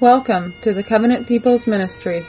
Welcome 0.00 0.54
to 0.60 0.72
the 0.72 0.84
Covenant 0.84 1.26
People's 1.26 1.66
Ministry. 1.66 2.22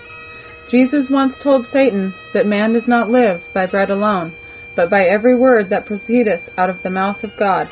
Jesus 0.70 1.08
once 1.08 1.38
told 1.38 1.68
Satan 1.68 2.16
that 2.34 2.48
man 2.48 2.74
does 2.74 2.88
not 2.88 3.12
live 3.12 3.46
by 3.54 3.68
bread 3.68 3.92
alone, 3.92 4.34
but 4.76 4.90
by 4.90 5.04
every 5.04 5.36
word 5.36 5.70
that 5.70 5.86
proceedeth 5.86 6.50
out 6.58 6.72
of 6.72 6.82
the 6.82 6.90
mouth 6.90 7.24
of 7.24 7.38
God. 7.38 7.70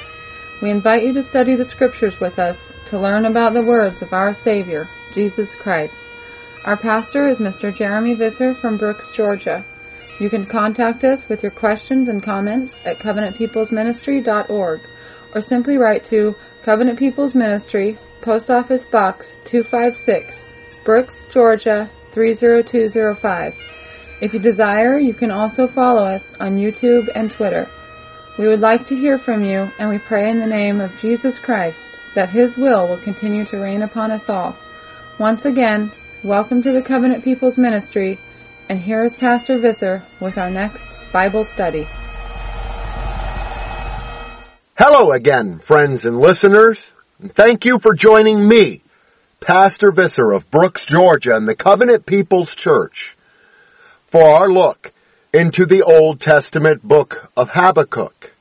We 0.61 0.69
invite 0.69 1.03
you 1.03 1.13
to 1.13 1.23
study 1.23 1.55
the 1.55 1.65
scriptures 1.65 2.19
with 2.19 2.37
us 2.37 2.75
to 2.89 2.99
learn 2.99 3.25
about 3.25 3.53
the 3.53 3.63
words 3.63 4.03
of 4.03 4.13
our 4.13 4.35
Savior, 4.35 4.87
Jesus 5.15 5.55
Christ. 5.55 6.05
Our 6.63 6.77
pastor 6.77 7.27
is 7.27 7.39
Mr. 7.39 7.75
Jeremy 7.75 8.13
Visser 8.13 8.53
from 8.53 8.77
Brooks, 8.77 9.11
Georgia. 9.11 9.65
You 10.19 10.29
can 10.29 10.45
contact 10.45 11.05
us 11.05 11.27
with 11.27 11.41
your 11.41 11.51
questions 11.51 12.07
and 12.07 12.21
comments 12.21 12.79
at 12.85 12.99
covenantpeoplesministry.org 12.99 14.79
or 15.33 15.41
simply 15.41 15.77
write 15.77 16.03
to 16.05 16.35
Covenant 16.67 16.99
People's 16.99 17.33
Ministry, 17.33 17.97
Post 18.19 18.51
Office 18.51 18.83
Box 18.83 19.39
256, 19.45 20.43
Brooks, 20.83 21.25
Georgia 21.31 21.89
30205. 22.11 23.57
If 24.19 24.33
you 24.33 24.39
desire, 24.41 24.99
you 24.99 25.13
can 25.13 25.31
also 25.31 25.69
follow 25.69 26.03
us 26.03 26.33
on 26.41 26.57
YouTube 26.57 27.07
and 27.15 27.31
Twitter. 27.31 27.69
We 28.37 28.49
would 28.49 28.59
like 28.59 28.85
to 28.87 28.97
hear 28.97 29.17
from 29.17 29.45
you, 29.45 29.71
and 29.79 29.87
we 29.87 29.97
pray 29.97 30.29
in 30.29 30.39
the 30.39 30.45
name 30.45 30.81
of 30.81 30.99
Jesus 30.99 31.39
Christ 31.39 31.89
that 32.15 32.27
His 32.27 32.57
will 32.57 32.89
will 32.89 32.97
continue 32.97 33.45
to 33.45 33.59
reign 33.59 33.81
upon 33.81 34.11
us 34.11 34.27
all. 34.27 34.53
Once 35.19 35.45
again, 35.45 35.89
welcome 36.21 36.61
to 36.63 36.73
the 36.73 36.81
Covenant 36.81 37.23
People's 37.23 37.57
Ministry, 37.57 38.19
and 38.67 38.77
here 38.77 39.05
is 39.05 39.15
Pastor 39.15 39.57
Visser 39.57 40.03
with 40.19 40.37
our 40.37 40.49
next 40.49 40.89
Bible 41.13 41.45
study. 41.45 41.87
Hello 44.79 45.11
again, 45.11 45.57
friends 45.57 46.05
and 46.05 46.19
listeners, 46.19 46.91
and 47.19 47.33
thank 47.33 47.65
you 47.65 47.79
for 47.79 47.95
joining 47.95 48.47
me, 48.47 48.83
Pastor 49.39 49.91
Visser 49.91 50.31
of 50.31 50.51
Brooks, 50.51 50.85
Georgia, 50.85 51.35
and 51.35 51.47
the 51.47 51.55
Covenant 51.55 52.05
People's 52.05 52.53
Church, 52.53 53.17
for 54.09 54.21
our 54.21 54.47
look 54.47 54.93
into 55.33 55.65
the 55.65 55.81
Old 55.81 56.19
Testament 56.19 56.83
book 56.83 57.27
of 57.35 57.49
Habakkuk. 57.49 58.31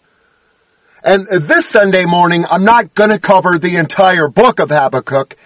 And 1.02 1.26
this 1.26 1.70
Sunday 1.70 2.04
morning, 2.04 2.44
I'm 2.50 2.64
not 2.64 2.92
going 2.92 3.08
to 3.08 3.18
cover 3.18 3.58
the 3.58 3.76
entire 3.76 4.28
book 4.28 4.60
of 4.60 4.68
Habakkuk 4.68 5.38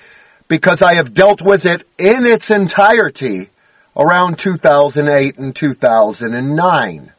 because 0.49 0.83
I 0.83 0.95
have 0.95 1.15
dealt 1.15 1.41
with 1.41 1.67
it 1.67 1.85
in 1.99 2.27
its 2.27 2.51
entirety 2.51 3.49
around 3.97 4.41
2008 4.41 5.39
and 5.39 5.55
2009. 5.55 7.13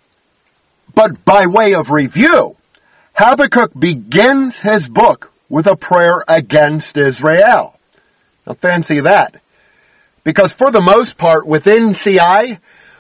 But 0.94 1.24
by 1.24 1.46
way 1.46 1.74
of 1.74 1.90
review, 1.90 2.58
Habakkuk 3.24 3.80
begins 3.80 4.58
his 4.58 4.90
book 4.90 5.32
with 5.48 5.68
a 5.68 5.76
prayer 5.76 6.24
against 6.28 6.98
Israel. 6.98 7.80
Now 8.48 8.56
fancy 8.56 9.02
that. 9.02 9.40
Because 10.24 10.54
for 10.54 10.72
the 10.72 10.82
most 10.82 11.20
part 11.20 11.46
within 11.46 11.94
CI, 11.94 12.58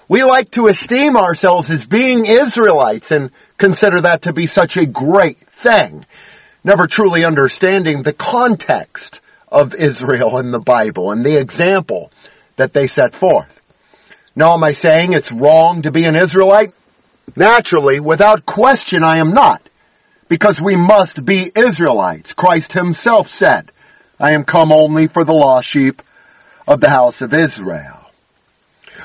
we 0.07 0.23
like 0.23 0.51
to 0.51 0.67
esteem 0.67 1.17
ourselves 1.17 1.71
as 1.71 1.87
being 1.87 2.27
Israelites 2.27 3.09
and 3.09 3.31
consider 3.57 4.01
that 4.01 4.23
to 4.23 4.33
be 4.33 4.45
such 4.45 4.77
a 4.77 4.85
great 4.85 5.39
thing, 5.39 6.05
never 6.63 6.85
truly 6.85 7.25
understanding 7.25 8.03
the 8.03 8.13
context 8.13 9.21
of 9.47 9.73
Israel 9.73 10.37
in 10.37 10.51
the 10.51 10.59
Bible 10.59 11.09
and 11.09 11.25
the 11.25 11.37
example 11.37 12.11
that 12.57 12.73
they 12.73 12.85
set 12.85 13.15
forth. 13.15 13.59
Now 14.35 14.53
am 14.53 14.63
I 14.63 14.73
saying 14.73 15.13
it's 15.13 15.31
wrong 15.31 15.81
to 15.81 15.91
be 15.91 16.05
an 16.05 16.15
Israelite? 16.15 16.75
Naturally, 17.35 17.99
without 17.99 18.45
question 18.45 19.03
I 19.03 19.17
am 19.17 19.31
not 19.33 19.63
because 20.31 20.61
we 20.61 20.77
must 20.77 21.25
be 21.25 21.51
Israelites. 21.53 22.31
Christ 22.31 22.71
himself 22.71 23.29
said, 23.29 23.69
I 24.17 24.31
am 24.31 24.45
come 24.45 24.71
only 24.71 25.07
for 25.07 25.25
the 25.25 25.33
lost 25.33 25.67
sheep 25.67 26.01
of 26.65 26.79
the 26.79 26.89
house 26.89 27.19
of 27.19 27.33
Israel. 27.33 27.99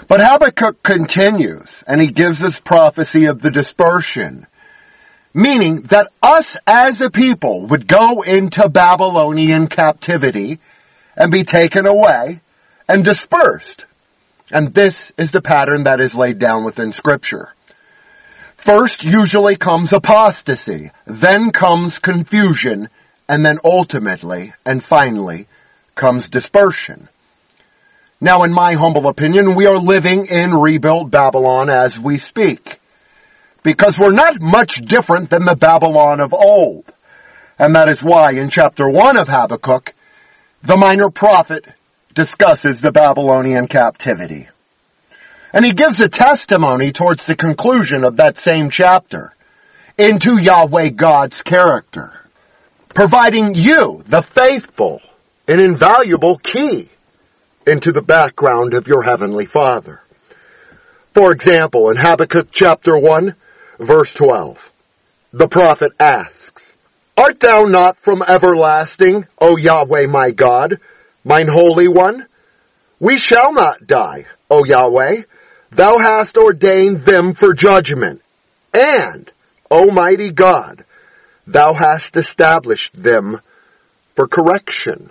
But 0.07 0.21
Habakkuk 0.21 0.85
continues 0.85 1.83
and 1.85 2.01
he 2.01 2.13
gives 2.13 2.45
us 2.45 2.61
prophecy 2.61 3.25
of 3.25 3.43
the 3.43 3.51
dispersion, 3.51 4.47
meaning 5.35 5.83
that 5.89 6.13
us 6.23 6.57
as 6.65 7.01
a 7.01 7.11
people 7.11 7.67
would 7.67 7.89
go 7.89 8.23
into 8.23 8.69
Babylonian 8.69 9.67
captivity 9.67 10.61
and 11.17 11.33
be 11.33 11.43
taken 11.43 11.89
away 11.89 12.41
and 12.87 13.05
dispersed. 13.05 13.85
And 14.53 14.73
this 14.73 15.11
is 15.19 15.33
the 15.33 15.43
pattern 15.43 15.83
that 15.85 16.01
is 16.01 16.15
laid 16.15 16.39
down 16.39 16.65
within 16.65 16.93
scripture. 16.93 17.53
First 18.67 19.05
usually 19.05 19.55
comes 19.55 19.93
apostasy, 19.93 20.91
then 21.07 21.53
comes 21.53 22.01
confusion, 22.01 22.89
and 23.29 23.47
then 23.47 23.61
ultimately 23.63 24.55
and 24.65 24.83
finally 24.83 25.47
comes 25.95 26.29
dispersion. 26.29 27.09
Now 28.21 28.43
in 28.43 28.53
my 28.53 28.73
humble 28.73 29.07
opinion, 29.07 29.55
we 29.55 29.67
are 29.67 29.79
living 29.79 30.27
in 30.27 30.51
rebuilt 30.51 31.13
Babylon 31.13 31.71
as 31.71 31.97
we 31.97 32.19
speak. 32.19 32.81
Because 33.63 34.01
we're 34.01 34.11
not 34.11 34.41
much 34.41 34.85
different 34.85 35.31
than 35.31 35.45
the 35.45 35.55
Babylon 35.55 36.19
of 36.19 36.35
old. 36.35 36.93
And 37.61 37.77
that 37.77 37.89
is 37.89 38.03
why 38.03 38.33
in 38.33 38.51
chapter 38.51 38.91
1 38.91 39.17
of 39.17 39.29
Habakkuk, 39.29 39.95
the 40.65 40.77
minor 40.77 41.11
prophet 41.11 41.65
discusses 42.15 42.81
the 42.81 42.91
Babylonian 42.91 43.69
captivity. 43.69 44.49
And 45.57 45.65
he 45.65 45.73
gives 45.73 46.01
a 46.01 46.09
testimony 46.11 46.93
towards 46.93 47.25
the 47.25 47.35
conclusion 47.35 48.05
of 48.05 48.19
that 48.19 48.37
same 48.37 48.69
chapter 48.69 49.35
into 49.97 50.37
Yahweh 50.37 50.91
God's 50.91 51.41
character, 51.41 52.13
providing 52.91 53.55
you, 53.55 54.05
the 54.07 54.21
faithful, 54.21 55.01
an 55.49 55.59
invaluable 55.59 56.37
key 56.37 56.91
into 57.67 57.91
the 57.91 58.03
background 58.03 58.75
of 58.75 58.87
your 58.87 59.03
heavenly 59.03 59.47
Father. 59.47 60.03
For 61.15 61.33
example, 61.33 61.89
in 61.89 61.97
Habakkuk 61.97 62.49
chapter 62.51 62.99
1, 62.99 63.35
verse 63.79 64.13
12, 64.13 64.71
the 65.33 65.49
prophet 65.49 65.93
asks, 65.99 66.71
Art 67.17 67.41
thou 67.41 67.65
not 67.65 67.97
from 68.01 68.23
everlasting, 68.29 69.25
O 69.41 69.57
Yahweh 69.57 70.07
my 70.07 70.33
God, 70.33 70.81
mine 71.25 71.49
holy 71.49 71.89
one? 71.89 72.27
We 73.01 73.17
shall 73.17 73.55
not 73.55 73.87
die, 73.87 74.27
O 74.51 74.63
Yahweh, 74.63 75.23
Thou 75.71 75.99
hast 75.99 76.39
ordained 76.39 77.01
them 77.01 77.35
for 77.35 77.53
judgment, 77.55 78.23
and, 78.73 79.31
Almighty 79.71 80.31
God, 80.31 80.85
thou 81.47 81.75
hast 81.75 82.17
established 82.17 82.95
them 82.95 83.41
for 84.15 84.29
correction. 84.29 85.11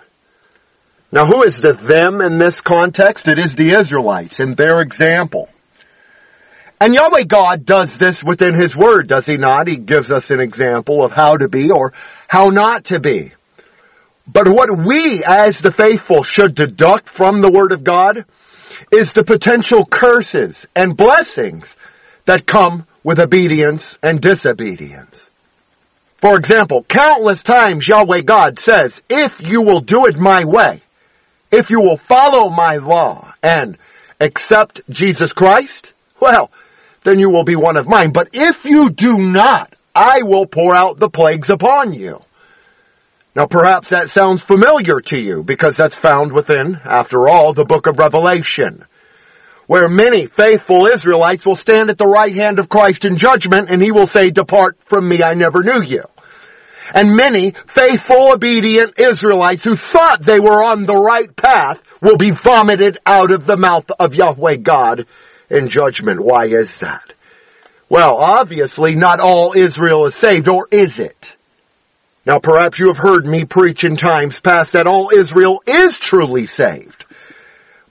Now 1.12 1.26
who 1.26 1.42
is 1.44 1.56
the 1.56 1.72
them 1.72 2.20
in 2.20 2.38
this 2.38 2.60
context? 2.60 3.28
It 3.28 3.38
is 3.38 3.54
the 3.54 3.70
Israelites 3.70 4.40
and 4.40 4.56
their 4.56 4.80
example. 4.80 5.48
And 6.80 6.94
Yahweh 6.94 7.24
God 7.24 7.64
does 7.64 7.96
this 7.96 8.22
within 8.22 8.54
His 8.54 8.76
Word, 8.76 9.08
does 9.08 9.24
He 9.24 9.36
not? 9.36 9.66
He 9.66 9.76
gives 9.76 10.10
us 10.10 10.30
an 10.30 10.40
example 10.40 11.04
of 11.04 11.12
how 11.12 11.36
to 11.36 11.48
be 11.48 11.70
or 11.70 11.92
how 12.28 12.50
not 12.50 12.86
to 12.86 13.00
be. 13.00 13.32
But 14.26 14.48
what 14.48 14.68
we 14.86 15.22
as 15.24 15.58
the 15.58 15.72
faithful 15.72 16.22
should 16.22 16.54
deduct 16.54 17.08
from 17.08 17.40
the 17.40 17.50
Word 17.50 17.72
of 17.72 17.84
God 17.84 18.24
is 18.92 19.12
the 19.12 19.24
potential 19.24 19.84
curses 19.84 20.66
and 20.74 20.96
blessings 20.96 21.76
that 22.24 22.46
come 22.46 22.86
with 23.04 23.20
obedience 23.20 23.98
and 24.02 24.20
disobedience. 24.20 25.30
For 26.18 26.36
example, 26.36 26.82
countless 26.82 27.42
times 27.42 27.86
Yahweh 27.86 28.22
God 28.22 28.58
says, 28.58 29.00
if 29.08 29.40
you 29.40 29.62
will 29.62 29.80
do 29.80 30.06
it 30.06 30.16
my 30.16 30.44
way, 30.44 30.82
if 31.52 31.70
you 31.70 31.80
will 31.80 31.98
follow 31.98 32.50
my 32.50 32.76
law 32.76 33.32
and 33.42 33.78
accept 34.20 34.80
Jesus 34.90 35.32
Christ, 35.32 35.92
well, 36.18 36.50
then 37.04 37.18
you 37.20 37.30
will 37.30 37.44
be 37.44 37.54
one 37.54 37.76
of 37.76 37.86
mine. 37.86 38.10
But 38.10 38.30
if 38.32 38.64
you 38.64 38.90
do 38.90 39.18
not, 39.18 39.72
I 39.94 40.22
will 40.22 40.46
pour 40.46 40.74
out 40.74 40.98
the 40.98 41.10
plagues 41.10 41.50
upon 41.50 41.92
you. 41.92 42.22
Now 43.36 43.46
perhaps 43.46 43.90
that 43.90 44.08
sounds 44.08 44.42
familiar 44.42 44.98
to 44.98 45.20
you 45.20 45.44
because 45.44 45.76
that's 45.76 45.94
found 45.94 46.32
within, 46.32 46.80
after 46.82 47.28
all, 47.28 47.52
the 47.52 47.66
book 47.66 47.86
of 47.86 47.98
Revelation, 47.98 48.86
where 49.66 49.90
many 49.90 50.24
faithful 50.24 50.86
Israelites 50.86 51.44
will 51.44 51.54
stand 51.54 51.90
at 51.90 51.98
the 51.98 52.06
right 52.06 52.34
hand 52.34 52.58
of 52.58 52.70
Christ 52.70 53.04
in 53.04 53.18
judgment 53.18 53.68
and 53.70 53.82
he 53.82 53.92
will 53.92 54.06
say, 54.06 54.30
depart 54.30 54.78
from 54.86 55.06
me, 55.06 55.22
I 55.22 55.34
never 55.34 55.62
knew 55.62 55.82
you. 55.82 56.04
And 56.94 57.14
many 57.14 57.52
faithful, 57.66 58.32
obedient 58.32 58.98
Israelites 58.98 59.64
who 59.64 59.76
thought 59.76 60.22
they 60.22 60.40
were 60.40 60.64
on 60.64 60.86
the 60.86 60.96
right 60.96 61.36
path 61.36 61.82
will 62.00 62.16
be 62.16 62.30
vomited 62.30 62.96
out 63.04 63.32
of 63.32 63.44
the 63.44 63.58
mouth 63.58 63.90
of 63.98 64.14
Yahweh 64.14 64.56
God 64.56 65.06
in 65.50 65.68
judgment. 65.68 66.24
Why 66.24 66.46
is 66.46 66.74
that? 66.78 67.12
Well, 67.90 68.16
obviously 68.16 68.94
not 68.94 69.20
all 69.20 69.52
Israel 69.52 70.06
is 70.06 70.14
saved, 70.14 70.48
or 70.48 70.68
is 70.70 70.98
it? 70.98 71.35
Now 72.26 72.40
perhaps 72.40 72.78
you 72.80 72.88
have 72.88 72.98
heard 72.98 73.24
me 73.24 73.44
preach 73.44 73.84
in 73.84 73.96
times 73.96 74.40
past 74.40 74.72
that 74.72 74.88
all 74.88 75.10
Israel 75.14 75.62
is 75.64 75.98
truly 75.98 76.46
saved. 76.46 77.04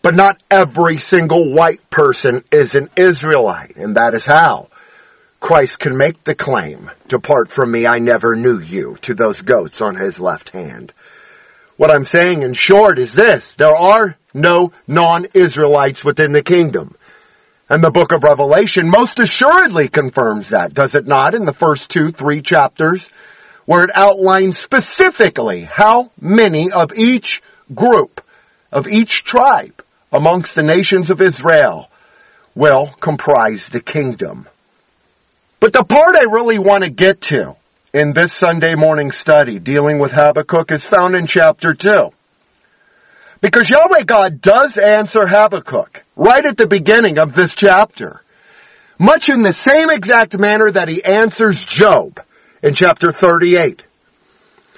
But 0.02 0.14
not 0.14 0.44
every 0.52 0.98
single 0.98 1.54
white 1.54 1.90
person 1.90 2.44
is 2.52 2.76
an 2.76 2.90
Israelite, 2.98 3.78
and 3.78 3.96
that 3.96 4.14
is 4.14 4.26
how 4.26 4.68
Christ 5.40 5.80
can 5.80 5.98
make 5.98 6.24
the 6.24 6.36
claim, 6.36 6.92
depart 7.08 7.50
from 7.50 7.72
me, 7.72 7.88
I 7.88 8.00
never 8.00 8.36
knew 8.36 8.60
you, 8.60 8.98
to 9.04 9.16
those 9.16 9.42
goats 9.42 9.80
on 9.80 9.96
his 9.96 10.20
left 10.20 10.50
hand. 10.50 10.92
What 11.78 11.92
I'm 11.92 12.04
saying 12.04 12.42
in 12.42 12.54
short 12.54 13.00
is 13.00 13.14
this. 13.14 13.54
There 13.56 13.76
are 13.76 14.18
no 14.34 14.74
non-Israelites 14.88 16.04
within 16.04 16.34
the 16.34 16.44
kingdom. 16.44 16.96
And 17.70 17.84
the 17.84 17.92
book 17.92 18.12
of 18.12 18.24
Revelation 18.24 18.90
most 18.90 19.20
assuredly 19.20 19.88
confirms 19.88 20.50
that, 20.50 20.74
does 20.74 20.94
it 20.94 21.08
not, 21.08 21.36
in 21.36 21.46
the 21.46 21.54
first 21.54 21.90
two, 21.90 22.12
three 22.12 22.42
chapters, 22.42 23.10
where 23.66 23.84
it 23.84 23.92
outlines 23.96 24.58
specifically 24.58 25.62
how 25.62 26.12
many 26.20 26.72
of 26.72 26.94
each 26.94 27.42
group, 27.74 28.22
of 28.72 28.88
each 28.88 29.24
tribe 29.24 29.84
amongst 30.12 30.56
the 30.56 30.64
nations 30.64 31.10
of 31.10 31.22
Israel 31.22 31.90
will 32.54 32.88
comprise 33.00 33.68
the 33.68 33.82
kingdom. 33.82 34.48
But 35.60 35.74
the 35.74 35.84
part 35.84 36.16
I 36.16 36.26
really 36.26 36.60
want 36.60 36.84
to 36.84 36.90
get 36.90 37.22
to 37.22 37.56
in 37.94 38.14
this 38.14 38.34
Sunday 38.34 38.76
morning 38.76 39.12
study 39.12 39.58
dealing 39.58 40.00
with 40.00 40.12
Habakkuk 40.12 40.72
is 40.72 40.86
found 40.86 41.16
in 41.16 41.28
chapter 41.28 41.74
2. 41.74 42.12
Because 43.42 43.70
Yahweh 43.70 44.04
God 44.04 44.42
does 44.42 44.78
answer 44.78 45.26
Habakkuk 45.28 46.04
right 46.16 46.46
at 46.46 46.58
the 46.58 46.68
beginning 46.68 47.20
of 47.20 47.34
this 47.34 47.56
chapter. 47.56 48.22
Much 48.98 49.30
in 49.30 49.42
the 49.42 49.54
same 49.54 49.90
exact 49.90 50.38
manner 50.38 50.72
that 50.72 50.88
he 50.88 51.04
answers 51.04 51.66
Job 51.66 52.22
in 52.66 52.74
chapter 52.74 53.12
38. 53.12 53.84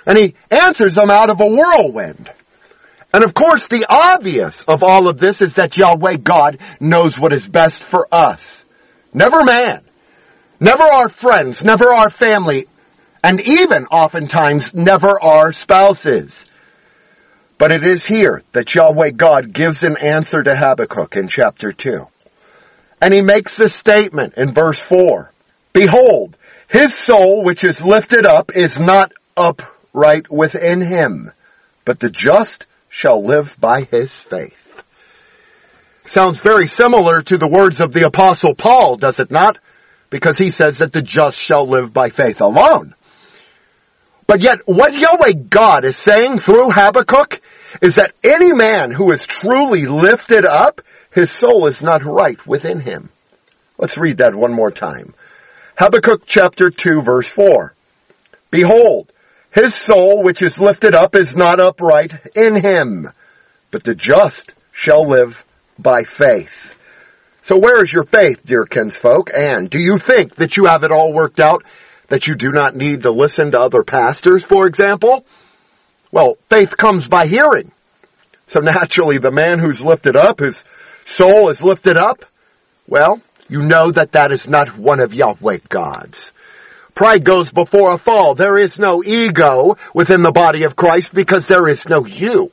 And 0.05 0.17
he 0.17 0.35
answers 0.51 0.93
them 0.95 1.09
out 1.09 1.29
of 1.29 1.39
a 1.39 1.47
whirlwind. 1.47 2.29
And 3.13 3.23
of 3.23 3.33
course 3.33 3.67
the 3.67 3.85
obvious 3.89 4.63
of 4.63 4.83
all 4.83 5.07
of 5.07 5.17
this 5.17 5.41
is 5.41 5.53
that 5.53 5.77
Yahweh 5.77 6.17
God 6.17 6.59
knows 6.81 7.17
what 7.17 7.31
is 7.31 7.47
best 7.47 7.81
for 7.81 8.05
us. 8.11 8.65
Never 9.13 9.43
man. 9.43 9.83
Never 10.59 10.83
our 10.83 11.07
friends. 11.07 11.63
Never 11.63 11.93
our 11.93 12.09
family. 12.09 12.67
And 13.23 13.39
even 13.39 13.85
oftentimes 13.85 14.73
never 14.73 15.19
our 15.21 15.53
spouses. 15.53 16.45
But 17.57 17.71
it 17.71 17.85
is 17.85 18.05
here 18.05 18.43
that 18.51 18.75
Yahweh 18.75 19.11
God 19.11 19.53
gives 19.53 19.81
an 19.81 19.97
answer 19.97 20.43
to 20.43 20.55
Habakkuk 20.55 21.15
in 21.15 21.29
chapter 21.29 21.71
2. 21.71 22.05
And 23.01 23.13
he 23.13 23.21
makes 23.21 23.55
this 23.55 23.73
statement 23.73 24.33
in 24.35 24.53
verse 24.53 24.79
4. 24.79 25.31
Behold, 25.71 26.37
his 26.67 26.95
soul 26.95 27.43
which 27.43 27.63
is 27.63 27.83
lifted 27.83 28.25
up 28.25 28.55
is 28.55 28.77
not 28.77 29.13
upright 29.35 30.29
within 30.29 30.81
him, 30.81 31.31
but 31.85 31.99
the 31.99 32.09
just 32.09 32.65
shall 32.89 33.23
live 33.23 33.55
by 33.59 33.81
his 33.81 34.13
faith. 34.13 34.53
Sounds 36.05 36.39
very 36.39 36.67
similar 36.67 37.21
to 37.21 37.37
the 37.37 37.47
words 37.47 37.79
of 37.79 37.91
the 37.91 38.05
apostle 38.05 38.55
Paul, 38.55 38.97
does 38.97 39.19
it 39.19 39.31
not? 39.31 39.57
Because 40.09 40.37
he 40.37 40.51
says 40.51 40.77
that 40.77 40.93
the 40.93 41.01
just 41.01 41.37
shall 41.37 41.67
live 41.67 41.93
by 41.93 42.09
faith 42.09 42.41
alone. 42.41 42.95
But 44.25 44.41
yet 44.41 44.59
what 44.65 44.97
Yahweh 44.97 45.33
God 45.49 45.85
is 45.85 45.95
saying 45.95 46.39
through 46.39 46.71
Habakkuk 46.71 47.41
is 47.81 47.95
that 47.95 48.13
any 48.23 48.53
man 48.53 48.91
who 48.91 49.11
is 49.11 49.25
truly 49.25 49.85
lifted 49.85 50.45
up, 50.45 50.81
his 51.11 51.31
soul 51.31 51.67
is 51.67 51.81
not 51.81 52.03
right 52.03 52.45
within 52.45 52.79
him. 52.79 53.09
Let's 53.77 53.97
read 53.97 54.17
that 54.17 54.35
one 54.35 54.53
more 54.53 54.71
time. 54.71 55.13
Habakkuk 55.77 56.23
chapter 56.25 56.71
2 56.71 57.03
verse 57.03 57.27
4. 57.27 57.71
Behold, 58.49 59.11
his 59.51 59.75
soul 59.75 60.23
which 60.23 60.41
is 60.41 60.57
lifted 60.57 60.95
up 60.95 61.13
is 61.13 61.35
not 61.35 61.59
upright 61.59 62.15
in 62.35 62.55
him, 62.55 63.11
but 63.69 63.83
the 63.83 63.93
just 63.93 64.55
shall 64.71 65.07
live 65.07 65.45
by 65.77 66.03
faith. 66.03 66.75
So 67.43 67.59
where 67.59 67.83
is 67.83 67.93
your 67.93 68.05
faith, 68.05 68.39
dear 68.43 68.65
kinsfolk? 68.65 69.29
And 69.37 69.69
do 69.69 69.79
you 69.79 69.99
think 69.99 70.37
that 70.37 70.57
you 70.57 70.65
have 70.65 70.83
it 70.83 70.91
all 70.91 71.13
worked 71.13 71.39
out 71.39 71.63
that 72.07 72.25
you 72.25 72.33
do 72.33 72.51
not 72.51 72.75
need 72.75 73.03
to 73.03 73.11
listen 73.11 73.51
to 73.51 73.61
other 73.61 73.83
pastors, 73.83 74.43
for 74.43 74.65
example? 74.65 75.27
Well, 76.11 76.39
faith 76.49 76.75
comes 76.75 77.07
by 77.07 77.27
hearing. 77.27 77.71
So 78.47 78.61
naturally, 78.61 79.19
the 79.19 79.29
man 79.29 79.59
who's 79.59 79.79
lifted 79.79 80.15
up, 80.15 80.39
whose 80.39 80.63
soul 81.05 81.49
is 81.49 81.61
lifted 81.61 81.97
up, 81.97 82.25
well, 82.87 83.21
you 83.49 83.61
know 83.61 83.91
that 83.91 84.13
that 84.13 84.31
is 84.31 84.47
not 84.47 84.77
one 84.77 84.99
of 84.99 85.13
Yahweh 85.13 85.59
God's. 85.69 86.31
Pride 86.93 87.23
goes 87.23 87.51
before 87.51 87.93
a 87.93 87.97
fall. 87.97 88.35
There 88.35 88.57
is 88.57 88.79
no 88.79 89.03
ego 89.03 89.77
within 89.93 90.23
the 90.23 90.31
body 90.31 90.63
of 90.63 90.75
Christ 90.75 91.13
because 91.13 91.45
there 91.45 91.67
is 91.67 91.85
no 91.85 92.05
you 92.05 92.51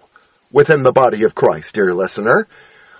within 0.53 0.83
the 0.83 0.93
body 0.93 1.25
of 1.25 1.35
Christ, 1.35 1.75
dear 1.75 1.95
listener. 1.95 2.47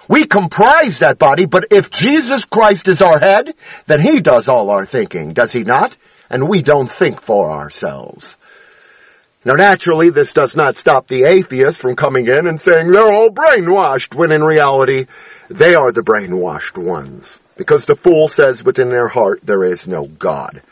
We 0.09 0.27
comprise 0.27 0.99
that 0.99 1.19
body, 1.19 1.47
but 1.47 1.67
if 1.71 1.91
Jesus 1.91 2.45
Christ 2.45 2.89
is 2.89 3.01
our 3.01 3.19
head, 3.19 3.55
then 3.87 4.01
He 4.01 4.21
does 4.21 4.49
all 4.49 4.71
our 4.71 4.87
thinking, 4.87 5.33
does 5.33 5.53
He 5.53 5.65
not? 5.65 5.97
and 6.31 6.49
we 6.49 6.63
don't 6.63 6.91
think 6.91 7.23
for 7.23 7.51
ourselves. 7.51 8.37
Now 9.45 9.55
naturally, 9.55 10.11
this 10.11 10.33
does 10.33 10.57
not 10.57 10.77
stop 10.77 11.07
the 11.07 11.25
atheists 11.25 11.81
from 11.81 11.97
coming 11.97 12.27
in 12.27 12.47
and 12.47 12.61
saying 12.61 12.89
they're 12.89 13.13
all 13.13 13.31
brainwashed, 13.31 14.15
when 14.15 14.33
in 14.33 14.43
reality, 14.43 15.07
they 15.49 15.75
are 15.75 15.93
the 15.93 16.03
brainwashed 16.03 16.77
ones. 16.77 17.39
Because 17.57 17.85
the 17.85 17.97
fool 17.97 18.29
says 18.29 18.65
within 18.65 18.89
their 18.89 19.09
heart 19.09 19.41
there 19.43 19.65
is 19.65 19.87
no 19.87 20.07
God. 20.07 20.63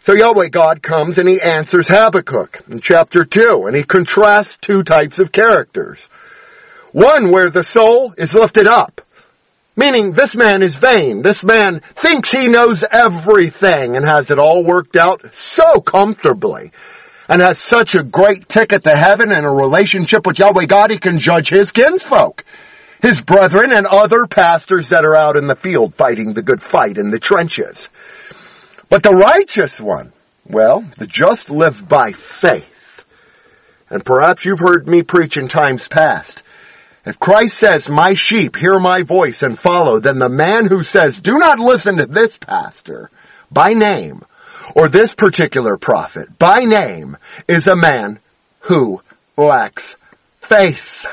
So 0.00 0.12
Yahweh 0.12 0.48
God 0.48 0.82
comes 0.82 1.18
and 1.18 1.28
he 1.28 1.40
answers 1.40 1.88
Habakkuk 1.88 2.62
in 2.68 2.80
chapter 2.80 3.24
2, 3.24 3.64
and 3.66 3.76
he 3.76 3.84
contrasts 3.84 4.58
two 4.58 4.82
types 4.82 5.18
of 5.18 5.32
characters. 5.32 6.00
One 6.92 7.30
where 7.30 7.50
the 7.50 7.64
soul 7.64 8.14
is 8.18 8.34
lifted 8.34 8.66
up, 8.66 9.00
Meaning 9.76 10.12
this 10.12 10.36
man 10.36 10.62
is 10.62 10.76
vain. 10.76 11.22
This 11.22 11.42
man 11.42 11.80
thinks 11.80 12.30
he 12.30 12.46
knows 12.46 12.84
everything 12.88 13.96
and 13.96 14.04
has 14.04 14.30
it 14.30 14.38
all 14.38 14.62
worked 14.62 14.96
out 14.96 15.22
so 15.34 15.80
comfortably 15.80 16.70
and 17.28 17.42
has 17.42 17.60
such 17.60 17.96
a 17.96 18.04
great 18.04 18.48
ticket 18.48 18.84
to 18.84 18.96
heaven 18.96 19.32
and 19.32 19.44
a 19.44 19.50
relationship 19.50 20.26
with 20.26 20.38
Yahweh 20.38 20.66
God 20.66 20.90
he 20.90 20.98
can 20.98 21.18
judge 21.18 21.48
his 21.48 21.72
kinsfolk, 21.72 22.44
his 23.02 23.20
brethren 23.20 23.72
and 23.72 23.86
other 23.86 24.26
pastors 24.26 24.88
that 24.88 25.04
are 25.04 25.16
out 25.16 25.36
in 25.36 25.46
the 25.46 25.56
field 25.56 25.94
fighting 25.94 26.32
the 26.32 26.42
good 26.42 26.62
fight 26.62 26.96
in 26.98 27.10
the 27.10 27.18
trenches. 27.18 27.88
But 28.88 29.02
the 29.02 29.14
righteous 29.14 29.80
one, 29.80 30.12
well, 30.46 30.84
the 30.98 31.06
just 31.06 31.50
live 31.50 31.88
by 31.88 32.12
faith. 32.12 32.70
And 33.90 34.04
perhaps 34.04 34.44
you've 34.44 34.60
heard 34.60 34.86
me 34.86 35.02
preach 35.02 35.36
in 35.36 35.48
times 35.48 35.88
past 35.88 36.42
if 37.06 37.18
Christ 37.18 37.56
says, 37.56 37.90
my 37.90 38.14
sheep 38.14 38.56
hear 38.56 38.78
my 38.78 39.02
voice 39.02 39.42
and 39.42 39.58
follow, 39.58 40.00
then 40.00 40.18
the 40.18 40.30
man 40.30 40.66
who 40.66 40.82
says, 40.82 41.20
do 41.20 41.38
not 41.38 41.58
listen 41.58 41.98
to 41.98 42.06
this 42.06 42.38
pastor 42.38 43.10
by 43.50 43.74
name 43.74 44.22
or 44.74 44.88
this 44.88 45.14
particular 45.14 45.76
prophet 45.76 46.38
by 46.38 46.60
name 46.60 47.18
is 47.46 47.66
a 47.66 47.76
man 47.76 48.20
who 48.60 49.02
lacks 49.36 49.96
faith. 50.40 51.04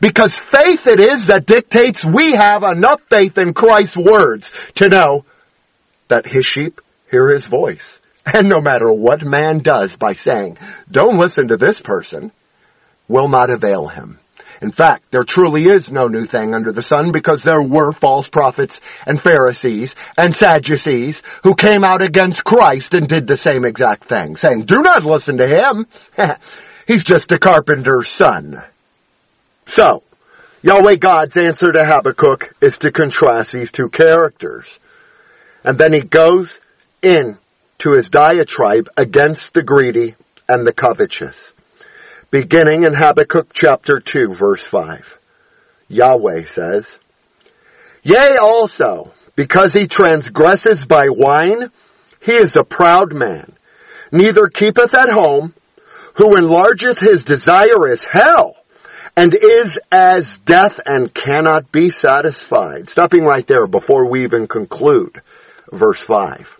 Because 0.00 0.36
faith 0.36 0.86
it 0.86 1.00
is 1.00 1.26
that 1.26 1.46
dictates 1.46 2.04
we 2.04 2.32
have 2.32 2.62
enough 2.62 3.00
faith 3.08 3.38
in 3.38 3.54
Christ's 3.54 3.96
words 3.96 4.50
to 4.74 4.88
know 4.88 5.24
that 6.08 6.26
his 6.26 6.46
sheep 6.46 6.80
hear 7.10 7.28
his 7.28 7.44
voice. 7.44 7.98
And 8.24 8.48
no 8.48 8.60
matter 8.60 8.92
what 8.92 9.24
man 9.24 9.58
does 9.58 9.96
by 9.96 10.14
saying, 10.14 10.58
don't 10.90 11.18
listen 11.18 11.48
to 11.48 11.56
this 11.56 11.80
person, 11.80 12.30
will 13.08 13.28
not 13.28 13.50
avail 13.50 13.88
him. 13.88 14.18
In 14.62 14.70
fact, 14.70 15.10
there 15.10 15.24
truly 15.24 15.64
is 15.64 15.90
no 15.90 16.06
new 16.06 16.24
thing 16.24 16.54
under 16.54 16.70
the 16.70 16.84
sun 16.84 17.10
because 17.10 17.42
there 17.42 17.60
were 17.60 17.92
false 17.92 18.28
prophets 18.28 18.80
and 19.04 19.20
Pharisees 19.20 19.96
and 20.16 20.32
Sadducees 20.32 21.20
who 21.42 21.56
came 21.56 21.82
out 21.82 22.00
against 22.00 22.44
Christ 22.44 22.94
and 22.94 23.08
did 23.08 23.26
the 23.26 23.36
same 23.36 23.64
exact 23.64 24.04
thing, 24.04 24.36
saying, 24.36 24.62
do 24.62 24.82
not 24.82 25.04
listen 25.04 25.38
to 25.38 25.48
him. 25.48 25.86
He's 26.86 27.02
just 27.02 27.32
a 27.32 27.40
carpenter's 27.40 28.08
son. 28.08 28.62
So, 29.66 30.02
Yahweh 30.62 30.96
God's 30.96 31.36
answer 31.36 31.72
to 31.72 31.84
Habakkuk 31.84 32.54
is 32.60 32.78
to 32.78 32.92
contrast 32.92 33.52
these 33.52 33.72
two 33.72 33.88
characters. 33.88 34.78
And 35.64 35.78
then 35.78 35.92
he 35.92 36.02
goes 36.02 36.60
in 37.02 37.38
to 37.78 37.92
his 37.92 38.10
diatribe 38.10 38.88
against 38.96 39.54
the 39.54 39.62
greedy 39.62 40.14
and 40.48 40.66
the 40.66 40.72
covetous 40.72 41.52
beginning 42.32 42.84
in 42.84 42.94
Habakkuk 42.94 43.52
chapter 43.52 44.00
2 44.00 44.34
verse 44.34 44.66
5. 44.66 45.18
Yahweh 45.88 46.44
says, 46.44 46.98
Yea 48.02 48.38
also, 48.40 49.12
because 49.36 49.74
he 49.74 49.86
transgresses 49.86 50.86
by 50.86 51.08
wine, 51.10 51.70
he 52.20 52.32
is 52.32 52.56
a 52.56 52.64
proud 52.64 53.12
man, 53.12 53.52
neither 54.10 54.48
keepeth 54.48 54.94
at 54.94 55.10
home, 55.10 55.54
who 56.14 56.34
enlargeth 56.34 56.98
his 56.98 57.22
desire 57.22 57.86
is 57.86 58.02
hell, 58.02 58.56
and 59.16 59.34
is 59.34 59.78
as 59.90 60.38
death 60.38 60.80
and 60.86 61.12
cannot 61.12 61.70
be 61.70 61.90
satisfied. 61.90 62.88
Stopping 62.88 63.24
right 63.24 63.46
there 63.46 63.66
before 63.66 64.06
we 64.08 64.24
even 64.24 64.46
conclude 64.46 65.20
verse 65.70 66.00
5. 66.00 66.58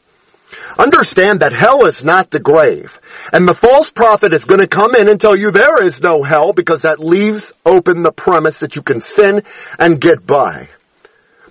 Understand 0.78 1.40
that 1.40 1.52
hell 1.52 1.86
is 1.86 2.04
not 2.04 2.30
the 2.30 2.38
grave. 2.38 2.98
And 3.32 3.48
the 3.48 3.54
false 3.54 3.90
prophet 3.90 4.32
is 4.32 4.44
going 4.44 4.60
to 4.60 4.66
come 4.66 4.94
in 4.94 5.08
and 5.08 5.20
tell 5.20 5.36
you 5.36 5.50
there 5.50 5.82
is 5.82 6.02
no 6.02 6.22
hell 6.22 6.52
because 6.52 6.82
that 6.82 7.00
leaves 7.00 7.52
open 7.64 8.02
the 8.02 8.12
premise 8.12 8.58
that 8.60 8.76
you 8.76 8.82
can 8.82 9.00
sin 9.00 9.42
and 9.78 10.00
get 10.00 10.26
by. 10.26 10.68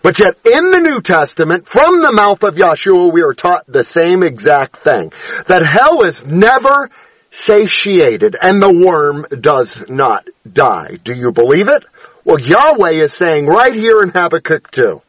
But 0.03 0.19
yet 0.19 0.37
in 0.45 0.71
the 0.71 0.79
New 0.79 1.01
Testament, 1.01 1.67
from 1.67 2.01
the 2.01 2.11
mouth 2.11 2.43
of 2.43 2.55
Yeshua, 2.55 3.11
we 3.11 3.21
are 3.21 3.33
taught 3.33 3.65
the 3.67 3.83
same 3.83 4.23
exact 4.23 4.77
thing. 4.77 5.11
That 5.47 5.63
hell 5.63 6.03
is 6.03 6.25
never 6.25 6.89
satiated 7.31 8.35
and 8.39 8.61
the 8.61 8.71
worm 8.71 9.25
does 9.39 9.89
not 9.89 10.27
die. 10.51 10.99
Do 11.03 11.13
you 11.13 11.31
believe 11.31 11.67
it? 11.69 11.83
Well, 12.23 12.39
Yahweh 12.39 12.91
is 12.91 13.13
saying 13.13 13.47
right 13.47 13.73
here 13.73 14.03
in 14.03 14.09
Habakkuk 14.09 14.69
2, 14.69 15.01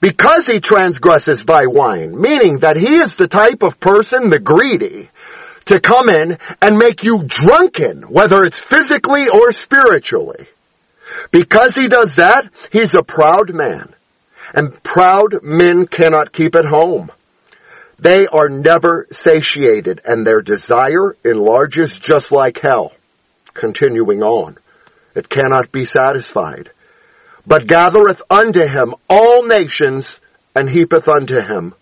because 0.00 0.46
he 0.46 0.60
transgresses 0.60 1.44
by 1.44 1.66
wine, 1.66 2.18
meaning 2.18 2.60
that 2.60 2.76
he 2.76 2.96
is 2.96 3.16
the 3.16 3.28
type 3.28 3.62
of 3.62 3.78
person, 3.78 4.30
the 4.30 4.38
greedy, 4.38 5.10
to 5.66 5.80
come 5.80 6.08
in 6.08 6.38
and 6.60 6.78
make 6.78 7.04
you 7.04 7.22
drunken, 7.24 8.02
whether 8.02 8.44
it's 8.44 8.58
physically 8.58 9.28
or 9.28 9.52
spiritually. 9.52 10.46
Because 11.30 11.74
he 11.74 11.88
does 11.88 12.16
that, 12.16 12.48
he's 12.72 12.94
a 12.94 13.02
proud 13.02 13.52
man. 13.52 13.94
And 14.54 14.82
proud 14.82 15.42
men 15.42 15.86
cannot 15.86 16.32
keep 16.32 16.56
at 16.56 16.64
home. 16.64 17.12
They 18.02 18.26
are 18.26 18.48
never 18.48 19.06
satiated 19.12 20.00
and 20.04 20.26
their 20.26 20.42
desire 20.42 21.16
enlarges 21.24 21.92
just 21.92 22.32
like 22.32 22.58
hell. 22.58 22.92
Continuing 23.54 24.24
on. 24.24 24.58
It 25.14 25.28
cannot 25.28 25.70
be 25.70 25.84
satisfied. 25.84 26.72
But 27.46 27.68
gathereth 27.68 28.20
unto 28.28 28.66
him 28.66 28.96
all 29.08 29.44
nations 29.44 30.18
and 30.56 30.68
heapeth 30.68 31.06
unto 31.06 31.40
him 31.40 31.74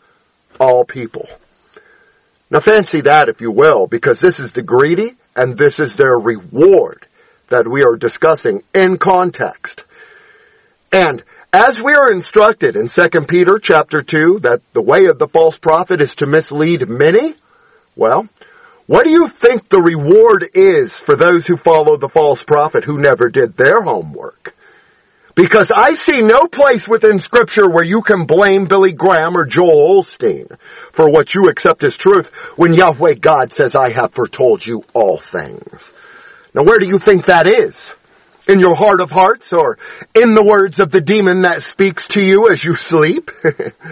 all 0.60 0.84
people. 0.84 1.26
Now 2.50 2.60
fancy 2.60 3.00
that 3.00 3.30
if 3.30 3.40
you 3.40 3.50
will, 3.50 3.86
because 3.86 4.20
this 4.20 4.40
is 4.40 4.52
the 4.52 4.62
greedy 4.62 5.16
and 5.34 5.56
this 5.56 5.80
is 5.80 5.96
their 5.96 6.18
reward 6.18 7.06
that 7.48 7.66
we 7.66 7.82
are 7.82 7.96
discussing 7.96 8.62
in 8.74 8.98
context. 8.98 9.84
And 10.92 11.22
as 11.52 11.80
we 11.80 11.94
are 11.94 12.10
instructed 12.10 12.76
in 12.76 12.88
2 12.88 13.08
Peter 13.22 13.58
chapter 13.58 14.02
2 14.02 14.40
that 14.40 14.62
the 14.72 14.82
way 14.82 15.06
of 15.06 15.18
the 15.18 15.28
false 15.28 15.58
prophet 15.58 16.00
is 16.00 16.14
to 16.16 16.26
mislead 16.26 16.88
many, 16.88 17.34
well, 17.96 18.28
what 18.86 19.04
do 19.04 19.10
you 19.10 19.28
think 19.28 19.68
the 19.68 19.80
reward 19.80 20.48
is 20.52 20.96
for 20.96 21.14
those 21.14 21.46
who 21.46 21.56
follow 21.56 21.96
the 21.96 22.08
false 22.08 22.42
prophet 22.42 22.84
who 22.84 22.98
never 22.98 23.28
did 23.28 23.56
their 23.56 23.82
homework? 23.82 24.54
Because 25.36 25.70
I 25.70 25.94
see 25.94 26.22
no 26.22 26.48
place 26.48 26.88
within 26.88 27.20
scripture 27.20 27.70
where 27.70 27.84
you 27.84 28.02
can 28.02 28.26
blame 28.26 28.66
Billy 28.66 28.92
Graham 28.92 29.36
or 29.36 29.46
Joel 29.46 30.02
Osteen 30.02 30.58
for 30.92 31.08
what 31.08 31.34
you 31.34 31.48
accept 31.48 31.84
as 31.84 31.96
truth 31.96 32.28
when 32.56 32.74
Yahweh 32.74 33.14
God 33.14 33.52
says, 33.52 33.76
I 33.76 33.90
have 33.90 34.12
foretold 34.12 34.66
you 34.66 34.82
all 34.92 35.18
things. 35.18 35.92
Now 36.52 36.64
where 36.64 36.80
do 36.80 36.86
you 36.86 36.98
think 36.98 37.26
that 37.26 37.46
is? 37.46 37.76
In 38.50 38.58
your 38.58 38.74
heart 38.74 39.00
of 39.00 39.12
hearts 39.12 39.52
or 39.52 39.78
in 40.14 40.34
the 40.34 40.42
words 40.42 40.80
of 40.80 40.90
the 40.90 41.00
demon 41.00 41.42
that 41.42 41.62
speaks 41.62 42.08
to 42.08 42.20
you 42.20 42.50
as 42.50 42.64
you 42.64 42.74
sleep? 42.74 43.30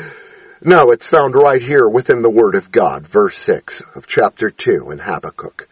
no, 0.60 0.90
it's 0.90 1.06
found 1.06 1.34
right 1.34 1.62
here 1.62 1.88
within 1.88 2.22
the 2.22 2.30
word 2.30 2.56
of 2.56 2.72
God, 2.72 3.06
verse 3.06 3.38
6 3.38 3.80
of 3.94 4.08
chapter 4.08 4.50
2 4.50 4.90
in 4.90 4.98
Habakkuk. 4.98 5.68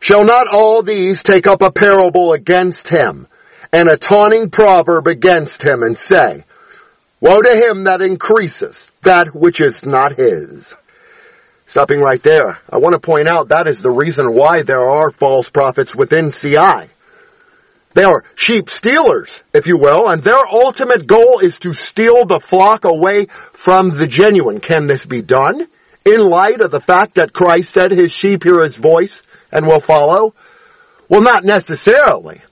Shall 0.00 0.24
not 0.24 0.48
all 0.48 0.82
these 0.82 1.22
take 1.22 1.46
up 1.46 1.60
a 1.60 1.70
parable 1.70 2.32
against 2.32 2.88
him 2.88 3.26
and 3.70 3.88
a 3.88 3.98
taunting 3.98 4.50
proverb 4.50 5.06
against 5.06 5.62
him 5.62 5.82
and 5.82 5.96
say, 5.96 6.44
Woe 7.20 7.40
to 7.40 7.54
him 7.54 7.84
that 7.84 8.00
increases 8.00 8.90
that 9.02 9.34
which 9.34 9.60
is 9.60 9.84
not 9.84 10.12
his. 10.12 10.74
Stopping 11.66 12.00
right 12.00 12.22
there, 12.22 12.58
I 12.68 12.78
want 12.78 12.94
to 12.94 13.00
point 13.00 13.28
out 13.28 13.48
that 13.48 13.66
is 13.66 13.80
the 13.80 13.90
reason 13.90 14.34
why 14.34 14.62
there 14.62 14.88
are 14.88 15.10
false 15.10 15.48
prophets 15.48 15.94
within 15.94 16.30
CI. 16.30 16.90
They 17.94 18.04
are 18.04 18.24
sheep 18.34 18.68
stealers, 18.68 19.42
if 19.52 19.66
you 19.68 19.78
will, 19.78 20.08
and 20.08 20.20
their 20.20 20.46
ultimate 20.50 21.06
goal 21.06 21.38
is 21.38 21.56
to 21.60 21.72
steal 21.72 22.26
the 22.26 22.40
flock 22.40 22.84
away 22.84 23.26
from 23.52 23.90
the 23.90 24.08
genuine. 24.08 24.58
Can 24.58 24.88
this 24.88 25.06
be 25.06 25.22
done 25.22 25.68
in 26.04 26.20
light 26.20 26.60
of 26.60 26.72
the 26.72 26.80
fact 26.80 27.14
that 27.14 27.32
Christ 27.32 27.72
said 27.72 27.92
his 27.92 28.12
sheep 28.12 28.42
hear 28.42 28.62
his 28.62 28.76
voice 28.76 29.22
and 29.52 29.66
will 29.66 29.80
follow? 29.80 30.34
Well, 31.08 31.22
not 31.22 31.44
necessarily. 31.44 32.42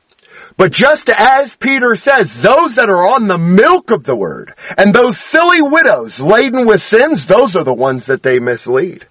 But 0.56 0.70
just 0.70 1.08
as 1.10 1.56
Peter 1.56 1.96
says, 1.96 2.40
those 2.40 2.74
that 2.74 2.90
are 2.90 3.14
on 3.14 3.26
the 3.26 3.38
milk 3.38 3.90
of 3.90 4.04
the 4.04 4.14
word 4.14 4.54
and 4.76 4.94
those 4.94 5.18
silly 5.18 5.62
widows 5.62 6.20
laden 6.20 6.66
with 6.66 6.82
sins, 6.82 7.26
those 7.26 7.56
are 7.56 7.64
the 7.64 7.74
ones 7.74 8.06
that 8.06 8.22
they 8.22 8.38
mislead. 8.38 9.06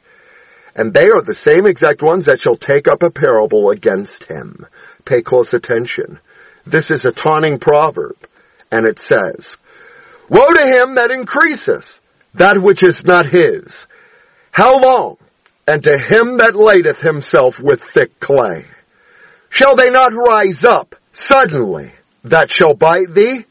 And 0.75 0.93
they 0.93 1.09
are 1.09 1.21
the 1.21 1.35
same 1.35 1.65
exact 1.65 2.01
ones 2.01 2.25
that 2.25 2.39
shall 2.39 2.55
take 2.55 2.87
up 2.87 3.03
a 3.03 3.11
parable 3.11 3.71
against 3.71 4.23
him. 4.25 4.65
Pay 5.11 5.23
close 5.23 5.53
attention. 5.53 6.19
This 6.65 6.89
is 6.89 7.03
a 7.03 7.11
taunting 7.11 7.59
proverb, 7.59 8.15
and 8.71 8.85
it 8.85 8.97
says, 8.97 9.57
Woe 10.29 10.47
to 10.47 10.65
him 10.65 10.95
that 10.95 11.11
increaseth 11.11 11.99
that 12.35 12.57
which 12.61 12.81
is 12.81 13.03
not 13.03 13.25
his. 13.25 13.87
How 14.51 14.79
long? 14.79 15.17
And 15.67 15.83
to 15.83 15.97
him 15.97 16.37
that 16.37 16.55
ladeth 16.55 17.01
himself 17.01 17.59
with 17.59 17.83
thick 17.83 18.21
clay. 18.21 18.67
Shall 19.49 19.75
they 19.75 19.89
not 19.89 20.13
rise 20.13 20.63
up 20.63 20.95
suddenly 21.11 21.91
that 22.23 22.49
shall 22.49 22.73
bite 22.73 23.13
thee, 23.13 23.45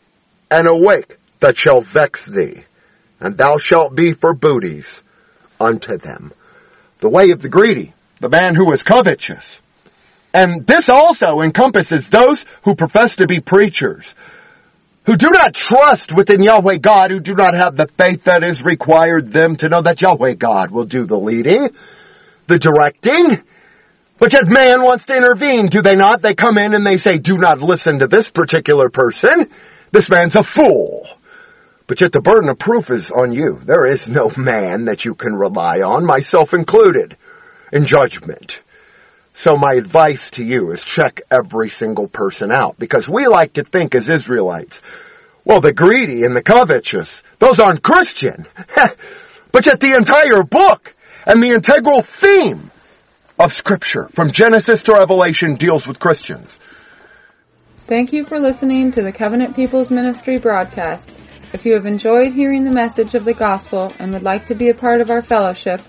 and 0.50 0.66
awake 0.66 1.18
that 1.40 1.58
shall 1.58 1.82
vex 1.82 2.24
thee, 2.24 2.64
and 3.20 3.36
thou 3.36 3.58
shalt 3.58 3.94
be 3.94 4.14
for 4.14 4.32
booties 4.32 5.02
unto 5.60 5.98
them. 5.98 6.32
The 7.00 7.10
way 7.10 7.32
of 7.32 7.42
the 7.42 7.50
greedy, 7.50 7.92
the 8.18 8.30
man 8.30 8.54
who 8.54 8.72
is 8.72 8.82
covetous, 8.82 9.60
and 10.32 10.66
this 10.66 10.88
also 10.88 11.40
encompasses 11.40 12.08
those 12.08 12.44
who 12.62 12.74
profess 12.74 13.16
to 13.16 13.26
be 13.26 13.40
preachers, 13.40 14.14
who 15.06 15.16
do 15.16 15.30
not 15.30 15.54
trust 15.54 16.12
within 16.12 16.42
Yahweh 16.42 16.76
God, 16.76 17.10
who 17.10 17.20
do 17.20 17.34
not 17.34 17.54
have 17.54 17.76
the 17.76 17.88
faith 17.98 18.24
that 18.24 18.44
is 18.44 18.62
required 18.62 19.32
them 19.32 19.56
to 19.56 19.68
know 19.68 19.82
that 19.82 20.00
Yahweh 20.00 20.34
God 20.34 20.70
will 20.70 20.84
do 20.84 21.04
the 21.04 21.18
leading, 21.18 21.68
the 22.46 22.58
directing. 22.58 23.42
But 24.18 24.32
yet 24.34 24.46
man 24.46 24.82
wants 24.82 25.06
to 25.06 25.16
intervene, 25.16 25.68
do 25.68 25.82
they 25.82 25.96
not? 25.96 26.20
They 26.20 26.34
come 26.34 26.58
in 26.58 26.74
and 26.74 26.86
they 26.86 26.98
say, 26.98 27.18
do 27.18 27.38
not 27.38 27.60
listen 27.60 28.00
to 28.00 28.06
this 28.06 28.28
particular 28.30 28.90
person. 28.90 29.48
This 29.92 30.10
man's 30.10 30.36
a 30.36 30.44
fool. 30.44 31.08
But 31.86 32.00
yet 32.00 32.12
the 32.12 32.20
burden 32.20 32.50
of 32.50 32.58
proof 32.58 32.90
is 32.90 33.10
on 33.10 33.32
you. 33.32 33.58
There 33.64 33.86
is 33.86 34.06
no 34.06 34.30
man 34.36 34.84
that 34.84 35.04
you 35.04 35.16
can 35.16 35.32
rely 35.32 35.80
on, 35.80 36.04
myself 36.04 36.54
included, 36.54 37.16
in 37.72 37.86
judgment. 37.86 38.60
So 39.40 39.56
my 39.56 39.72
advice 39.72 40.32
to 40.32 40.44
you 40.44 40.70
is 40.70 40.82
check 40.82 41.22
every 41.30 41.70
single 41.70 42.08
person 42.08 42.52
out 42.52 42.78
because 42.78 43.08
we 43.08 43.26
like 43.26 43.54
to 43.54 43.64
think 43.64 43.94
as 43.94 44.06
Israelites, 44.06 44.82
well, 45.46 45.62
the 45.62 45.72
greedy 45.72 46.24
and 46.24 46.36
the 46.36 46.42
covetous, 46.42 47.22
those 47.38 47.58
aren't 47.58 47.82
Christian. 47.82 48.46
but 49.50 49.64
yet 49.64 49.80
the 49.80 49.96
entire 49.96 50.42
book 50.42 50.94
and 51.24 51.42
the 51.42 51.52
integral 51.52 52.02
theme 52.02 52.70
of 53.38 53.54
scripture 53.54 54.10
from 54.12 54.30
Genesis 54.30 54.82
to 54.82 54.92
Revelation 54.92 55.54
deals 55.54 55.86
with 55.86 55.98
Christians. 55.98 56.58
Thank 57.86 58.12
you 58.12 58.26
for 58.26 58.38
listening 58.38 58.90
to 58.90 59.02
the 59.02 59.10
Covenant 59.10 59.56
People's 59.56 59.90
Ministry 59.90 60.36
broadcast. 60.36 61.10
If 61.54 61.64
you 61.64 61.72
have 61.72 61.86
enjoyed 61.86 62.32
hearing 62.32 62.64
the 62.64 62.72
message 62.72 63.14
of 63.14 63.24
the 63.24 63.32
gospel 63.32 63.90
and 63.98 64.12
would 64.12 64.22
like 64.22 64.44
to 64.48 64.54
be 64.54 64.68
a 64.68 64.74
part 64.74 65.00
of 65.00 65.08
our 65.08 65.22
fellowship, 65.22 65.80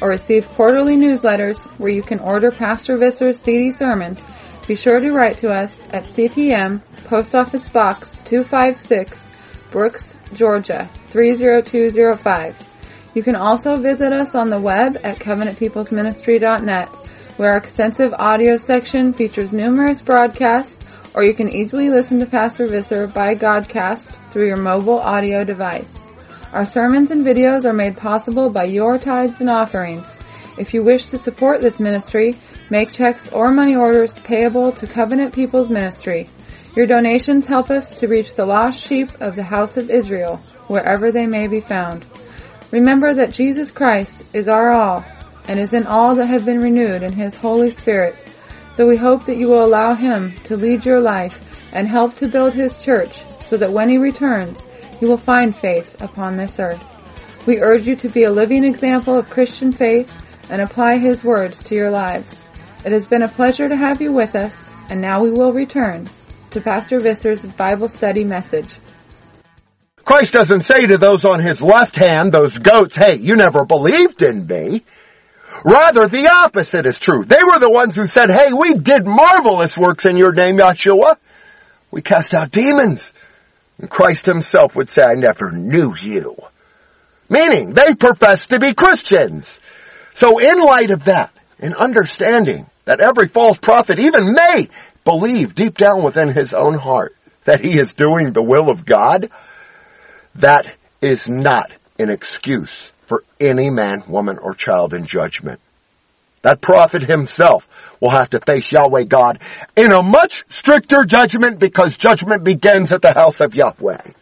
or 0.00 0.08
receive 0.08 0.48
quarterly 0.48 0.96
newsletters 0.96 1.68
where 1.78 1.90
you 1.90 2.02
can 2.02 2.20
order 2.20 2.50
Pastor 2.50 2.96
Visser's 2.96 3.40
CD 3.40 3.70
sermons, 3.70 4.22
be 4.66 4.74
sure 4.76 5.00
to 5.00 5.10
write 5.10 5.38
to 5.38 5.48
us 5.48 5.84
at 5.90 6.04
CPM, 6.04 6.80
Post 7.04 7.34
Office 7.34 7.68
Box 7.68 8.16
256, 8.24 9.26
Brooks, 9.70 10.16
Georgia 10.32 10.88
30205. 11.08 12.68
You 13.14 13.22
can 13.22 13.34
also 13.34 13.76
visit 13.76 14.12
us 14.12 14.34
on 14.34 14.48
the 14.48 14.60
web 14.60 14.96
at 15.02 15.18
covenantpeoplesministry.net, 15.18 16.88
where 17.36 17.50
our 17.50 17.56
extensive 17.56 18.12
audio 18.16 18.56
section 18.56 19.12
features 19.12 19.52
numerous 19.52 20.00
broadcasts, 20.00 20.84
or 21.14 21.24
you 21.24 21.34
can 21.34 21.48
easily 21.48 21.90
listen 21.90 22.20
to 22.20 22.26
Pastor 22.26 22.66
Visser 22.68 23.08
by 23.08 23.34
Godcast 23.34 24.14
through 24.30 24.46
your 24.46 24.56
mobile 24.56 25.00
audio 25.00 25.42
device. 25.42 25.99
Our 26.52 26.64
sermons 26.64 27.12
and 27.12 27.24
videos 27.24 27.64
are 27.64 27.72
made 27.72 27.96
possible 27.96 28.50
by 28.50 28.64
your 28.64 28.98
tithes 28.98 29.40
and 29.40 29.48
offerings. 29.48 30.18
If 30.58 30.74
you 30.74 30.82
wish 30.82 31.06
to 31.10 31.16
support 31.16 31.60
this 31.60 31.78
ministry, 31.78 32.34
make 32.70 32.90
checks 32.90 33.30
or 33.30 33.52
money 33.52 33.76
orders 33.76 34.18
payable 34.18 34.72
to 34.72 34.88
Covenant 34.88 35.32
People's 35.32 35.70
Ministry. 35.70 36.28
Your 36.74 36.86
donations 36.86 37.46
help 37.46 37.70
us 37.70 37.92
to 38.00 38.08
reach 38.08 38.34
the 38.34 38.46
lost 38.46 38.82
sheep 38.82 39.12
of 39.20 39.36
the 39.36 39.44
house 39.44 39.76
of 39.76 39.90
Israel, 39.90 40.38
wherever 40.66 41.12
they 41.12 41.26
may 41.26 41.46
be 41.46 41.60
found. 41.60 42.04
Remember 42.72 43.14
that 43.14 43.32
Jesus 43.32 43.70
Christ 43.70 44.34
is 44.34 44.48
our 44.48 44.72
all, 44.72 45.04
and 45.46 45.60
is 45.60 45.72
in 45.72 45.86
all 45.86 46.16
that 46.16 46.26
have 46.26 46.44
been 46.44 46.60
renewed 46.60 47.04
in 47.04 47.12
His 47.12 47.36
Holy 47.36 47.70
Spirit. 47.70 48.16
So 48.70 48.88
we 48.88 48.96
hope 48.96 49.24
that 49.26 49.36
you 49.36 49.48
will 49.48 49.64
allow 49.64 49.94
Him 49.94 50.34
to 50.44 50.56
lead 50.56 50.84
your 50.84 51.00
life 51.00 51.70
and 51.72 51.86
help 51.86 52.16
to 52.16 52.28
build 52.28 52.54
His 52.54 52.82
church 52.82 53.20
so 53.40 53.56
that 53.56 53.72
when 53.72 53.88
He 53.88 53.98
returns, 53.98 54.64
you 55.00 55.08
will 55.08 55.16
find 55.16 55.56
faith 55.56 56.00
upon 56.00 56.34
this 56.34 56.60
earth. 56.60 56.84
We 57.46 57.60
urge 57.60 57.86
you 57.86 57.96
to 57.96 58.08
be 58.08 58.24
a 58.24 58.32
living 58.32 58.64
example 58.64 59.16
of 59.16 59.30
Christian 59.30 59.72
faith 59.72 60.12
and 60.50 60.60
apply 60.60 60.98
His 60.98 61.24
words 61.24 61.62
to 61.64 61.74
your 61.74 61.90
lives. 61.90 62.38
It 62.84 62.92
has 62.92 63.06
been 63.06 63.22
a 63.22 63.28
pleasure 63.28 63.68
to 63.68 63.76
have 63.76 64.00
you 64.00 64.12
with 64.12 64.36
us, 64.36 64.68
and 64.88 65.00
now 65.00 65.22
we 65.22 65.30
will 65.30 65.52
return 65.52 66.08
to 66.50 66.60
Pastor 66.60 67.00
Visser's 67.00 67.44
Bible 67.44 67.88
study 67.88 68.24
message. 68.24 68.68
Christ 70.04 70.32
doesn't 70.32 70.62
say 70.62 70.86
to 70.86 70.98
those 70.98 71.24
on 71.24 71.40
his 71.40 71.62
left 71.62 71.94
hand, 71.96 72.32
those 72.32 72.58
goats, 72.58 72.96
hey, 72.96 73.16
you 73.16 73.36
never 73.36 73.64
believed 73.64 74.22
in 74.22 74.46
me. 74.46 74.82
Rather, 75.64 76.08
the 76.08 76.28
opposite 76.28 76.86
is 76.86 76.98
true. 76.98 77.24
They 77.24 77.42
were 77.44 77.58
the 77.58 77.70
ones 77.70 77.96
who 77.96 78.06
said, 78.06 78.30
hey, 78.30 78.52
we 78.52 78.74
did 78.74 79.06
marvelous 79.06 79.76
works 79.76 80.06
in 80.06 80.16
your 80.16 80.32
name, 80.32 80.56
Yeshua. 80.56 81.16
We 81.90 82.02
cast 82.02 82.34
out 82.34 82.50
demons. 82.50 83.12
Christ 83.88 84.26
himself 84.26 84.76
would 84.76 84.90
say, 84.90 85.02
I 85.02 85.14
never 85.14 85.52
knew 85.52 85.94
you. 85.96 86.36
Meaning, 87.28 87.74
they 87.74 87.94
profess 87.94 88.48
to 88.48 88.58
be 88.58 88.74
Christians. 88.74 89.60
So 90.14 90.38
in 90.38 90.58
light 90.58 90.90
of 90.90 91.04
that, 91.04 91.32
and 91.60 91.74
understanding 91.74 92.66
that 92.86 93.00
every 93.00 93.28
false 93.28 93.58
prophet 93.58 93.98
even 93.98 94.32
may 94.32 94.68
believe 95.04 95.54
deep 95.54 95.76
down 95.76 96.02
within 96.02 96.30
his 96.30 96.52
own 96.52 96.74
heart 96.74 97.14
that 97.44 97.60
he 97.64 97.78
is 97.78 97.94
doing 97.94 98.32
the 98.32 98.42
will 98.42 98.68
of 98.68 98.84
God, 98.84 99.30
that 100.36 100.66
is 101.00 101.28
not 101.28 101.70
an 101.98 102.10
excuse 102.10 102.92
for 103.06 103.24
any 103.38 103.70
man, 103.70 104.04
woman, 104.08 104.38
or 104.38 104.54
child 104.54 104.94
in 104.94 105.06
judgment. 105.06 105.60
That 106.42 106.60
prophet 106.60 107.02
himself 107.02 107.66
will 108.00 108.10
have 108.10 108.30
to 108.30 108.40
face 108.40 108.72
Yahweh 108.72 109.04
God 109.04 109.40
in 109.76 109.92
a 109.92 110.02
much 110.02 110.44
stricter 110.48 111.04
judgment 111.04 111.58
because 111.58 111.96
judgment 111.96 112.44
begins 112.44 112.92
at 112.92 113.02
the 113.02 113.12
house 113.12 113.40
of 113.40 113.54
Yahweh. 113.54 114.12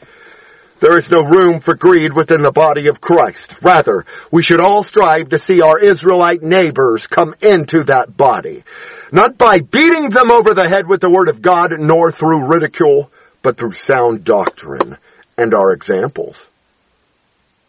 There 0.81 0.97
is 0.97 1.11
no 1.11 1.25
room 1.25 1.61
for 1.61 1.75
greed 1.75 2.13
within 2.13 2.43
the 2.43 2.53
body 2.53 2.87
of 2.87 3.01
Christ. 3.01 3.57
Rather, 3.63 4.05
we 4.31 4.43
should 4.43 4.61
all 4.61 4.85
strive 4.85 5.31
to 5.31 5.39
see 5.39 5.61
our 5.61 5.79
Israelite 5.79 6.43
neighbors 6.43 7.09
come 7.09 7.35
into 7.41 7.85
that 7.85 8.17
body. 8.17 8.63
Not 9.11 9.39
by 9.39 9.61
beating 9.61 10.11
them 10.11 10.31
over 10.31 10.55
the 10.55 10.69
head 10.69 10.87
with 10.87 11.01
the 11.01 11.11
word 11.11 11.29
of 11.29 11.43
God, 11.43 11.73
nor 11.79 12.13
through 12.13 12.47
ridicule, 12.47 13.11
but 13.43 13.57
through 13.57 13.73
sound 13.73 14.25
doctrine 14.25 14.99
and 15.37 15.55
our 15.55 15.73
examples. 15.73 16.49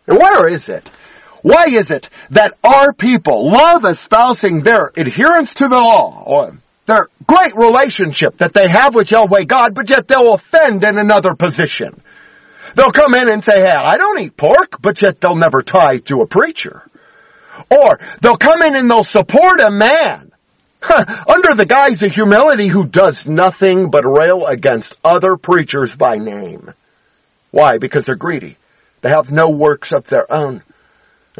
And 0.05 0.17
where 0.17 0.47
is 0.47 0.69
it? 0.69 0.87
Why 1.41 1.65
is 1.69 1.89
it 1.91 2.09
that 2.31 2.55
our 2.63 2.93
people 2.93 3.49
love 3.51 3.85
espousing 3.85 4.61
their 4.61 4.91
adherence 4.95 5.53
to 5.55 5.67
the 5.67 5.75
law 5.75 6.23
or 6.25 6.57
their 6.85 7.07
great 7.27 7.55
relationship 7.55 8.37
that 8.39 8.53
they 8.53 8.67
have 8.67 8.95
with 8.95 9.11
Yahweh 9.11 9.43
God, 9.43 9.75
but 9.75 9.89
yet 9.89 10.07
they'll 10.07 10.33
offend 10.33 10.83
in 10.83 10.97
another 10.97 11.35
position? 11.35 12.01
They'll 12.75 12.91
come 12.91 13.15
in 13.15 13.29
and 13.29 13.43
say, 13.43 13.61
hey, 13.61 13.71
I 13.71 13.97
don't 13.97 14.19
eat 14.19 14.37
pork, 14.37 14.81
but 14.81 15.01
yet 15.01 15.19
they'll 15.21 15.35
never 15.35 15.63
tithe 15.63 16.05
to 16.05 16.21
a 16.21 16.27
preacher. 16.27 16.83
Or 17.69 17.99
they'll 18.21 18.37
come 18.37 18.61
in 18.61 18.75
and 18.75 18.89
they'll 18.89 19.03
support 19.03 19.59
a 19.59 19.71
man 19.71 20.31
huh, 20.81 21.05
under 21.27 21.55
the 21.55 21.65
guise 21.65 22.01
of 22.01 22.13
humility 22.13 22.67
who 22.67 22.85
does 22.85 23.27
nothing 23.27 23.89
but 23.89 24.05
rail 24.05 24.45
against 24.45 24.93
other 25.03 25.37
preachers 25.37 25.95
by 25.95 26.17
name. 26.17 26.73
Why? 27.51 27.77
Because 27.77 28.03
they're 28.05 28.15
greedy. 28.15 28.57
They 29.01 29.09
have 29.09 29.31
no 29.31 29.49
works 29.49 29.91
of 29.91 30.05
their 30.05 30.31
own. 30.31 30.63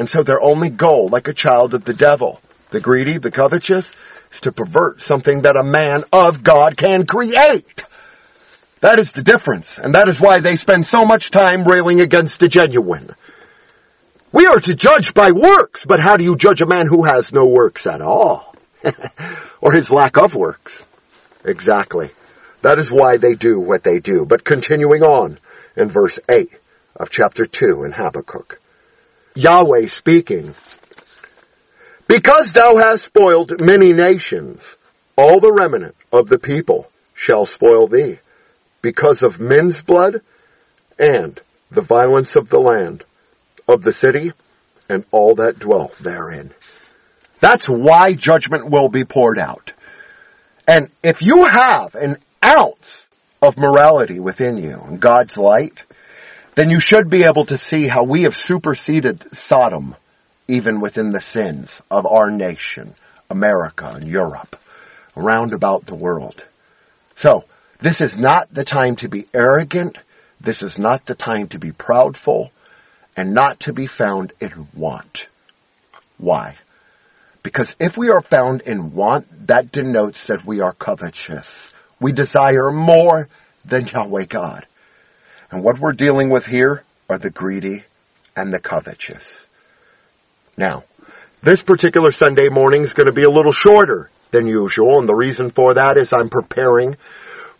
And 0.00 0.08
so 0.08 0.22
their 0.22 0.40
only 0.40 0.70
goal, 0.70 1.10
like 1.10 1.28
a 1.28 1.34
child 1.34 1.74
of 1.74 1.84
the 1.84 1.92
devil, 1.92 2.40
the 2.70 2.80
greedy, 2.80 3.18
the 3.18 3.30
covetous, 3.30 3.92
is 4.32 4.40
to 4.40 4.50
pervert 4.50 5.02
something 5.02 5.42
that 5.42 5.58
a 5.58 5.62
man 5.62 6.04
of 6.10 6.42
God 6.42 6.78
can 6.78 7.04
create. 7.04 7.84
That 8.80 8.98
is 8.98 9.12
the 9.12 9.22
difference, 9.22 9.76
and 9.76 9.94
that 9.94 10.08
is 10.08 10.18
why 10.18 10.40
they 10.40 10.56
spend 10.56 10.86
so 10.86 11.04
much 11.04 11.30
time 11.30 11.64
railing 11.64 12.00
against 12.00 12.40
the 12.40 12.48
genuine. 12.48 13.10
We 14.32 14.46
are 14.46 14.58
to 14.60 14.74
judge 14.74 15.12
by 15.12 15.32
works, 15.32 15.84
but 15.84 16.00
how 16.00 16.16
do 16.16 16.24
you 16.24 16.34
judge 16.34 16.62
a 16.62 16.66
man 16.66 16.86
who 16.86 17.02
has 17.02 17.30
no 17.30 17.44
works 17.44 17.86
at 17.86 18.00
all? 18.00 18.54
or 19.60 19.72
his 19.72 19.90
lack 19.90 20.16
of 20.16 20.34
works? 20.34 20.82
Exactly. 21.44 22.10
That 22.62 22.78
is 22.78 22.90
why 22.90 23.18
they 23.18 23.34
do 23.34 23.60
what 23.60 23.84
they 23.84 23.98
do. 23.98 24.24
But 24.24 24.44
continuing 24.44 25.02
on 25.02 25.38
in 25.76 25.90
verse 25.90 26.18
8 26.26 26.48
of 26.96 27.10
chapter 27.10 27.44
2 27.44 27.84
in 27.84 27.92
Habakkuk. 27.92 28.60
Yahweh 29.34 29.88
speaking, 29.88 30.54
Because 32.06 32.52
thou 32.52 32.76
hast 32.76 33.04
spoiled 33.04 33.60
many 33.60 33.92
nations, 33.92 34.76
all 35.16 35.40
the 35.40 35.52
remnant 35.52 35.94
of 36.12 36.28
the 36.28 36.38
people 36.38 36.90
shall 37.14 37.46
spoil 37.46 37.86
thee 37.86 38.18
because 38.82 39.22
of 39.22 39.40
men's 39.40 39.82
blood 39.82 40.22
and 40.98 41.40
the 41.70 41.82
violence 41.82 42.36
of 42.36 42.48
the 42.48 42.58
land, 42.58 43.04
of 43.68 43.82
the 43.82 43.92
city, 43.92 44.32
and 44.88 45.04
all 45.10 45.36
that 45.36 45.58
dwell 45.58 45.92
therein. 46.00 46.52
That's 47.40 47.68
why 47.68 48.14
judgment 48.14 48.68
will 48.68 48.88
be 48.88 49.04
poured 49.04 49.38
out. 49.38 49.72
And 50.66 50.90
if 51.02 51.22
you 51.22 51.44
have 51.44 51.94
an 51.94 52.18
ounce 52.44 53.06
of 53.40 53.56
morality 53.56 54.20
within 54.20 54.56
you 54.56 54.80
and 54.80 55.00
God's 55.00 55.36
light, 55.36 55.82
then 56.54 56.70
you 56.70 56.80
should 56.80 57.08
be 57.08 57.24
able 57.24 57.44
to 57.46 57.58
see 57.58 57.86
how 57.86 58.04
we 58.04 58.22
have 58.22 58.36
superseded 58.36 59.34
Sodom 59.36 59.96
even 60.48 60.80
within 60.80 61.12
the 61.12 61.20
sins 61.20 61.80
of 61.90 62.06
our 62.06 62.30
nation, 62.30 62.94
America 63.30 63.92
and 63.94 64.08
Europe, 64.08 64.56
around 65.16 65.52
about 65.52 65.86
the 65.86 65.94
world. 65.94 66.44
So, 67.14 67.44
this 67.80 68.00
is 68.00 68.18
not 68.18 68.52
the 68.52 68.64
time 68.64 68.96
to 68.96 69.08
be 69.08 69.26
arrogant. 69.32 69.96
This 70.40 70.62
is 70.62 70.76
not 70.76 71.06
the 71.06 71.14
time 71.14 71.48
to 71.48 71.58
be 71.58 71.70
proudful 71.70 72.50
and 73.16 73.32
not 73.32 73.60
to 73.60 73.72
be 73.72 73.86
found 73.86 74.32
in 74.40 74.68
want. 74.74 75.28
Why? 76.18 76.56
Because 77.42 77.74
if 77.80 77.96
we 77.96 78.10
are 78.10 78.22
found 78.22 78.62
in 78.62 78.92
want, 78.92 79.46
that 79.46 79.72
denotes 79.72 80.26
that 80.26 80.44
we 80.44 80.60
are 80.60 80.72
covetous. 80.72 81.72
We 82.00 82.12
desire 82.12 82.70
more 82.70 83.28
than 83.64 83.86
Yahweh 83.86 84.26
God. 84.26 84.66
And 85.50 85.64
what 85.64 85.78
we're 85.78 85.92
dealing 85.92 86.30
with 86.30 86.46
here 86.46 86.84
are 87.08 87.18
the 87.18 87.30
greedy 87.30 87.84
and 88.36 88.54
the 88.54 88.60
covetous. 88.60 89.40
Now, 90.56 90.84
this 91.42 91.62
particular 91.62 92.12
Sunday 92.12 92.48
morning 92.48 92.82
is 92.82 92.92
going 92.92 93.06
to 93.06 93.12
be 93.12 93.24
a 93.24 93.30
little 93.30 93.52
shorter 93.52 94.10
than 94.30 94.46
usual, 94.46 94.98
and 94.98 95.08
the 95.08 95.14
reason 95.14 95.50
for 95.50 95.74
that 95.74 95.96
is 95.96 96.12
I'm 96.12 96.28
preparing 96.28 96.96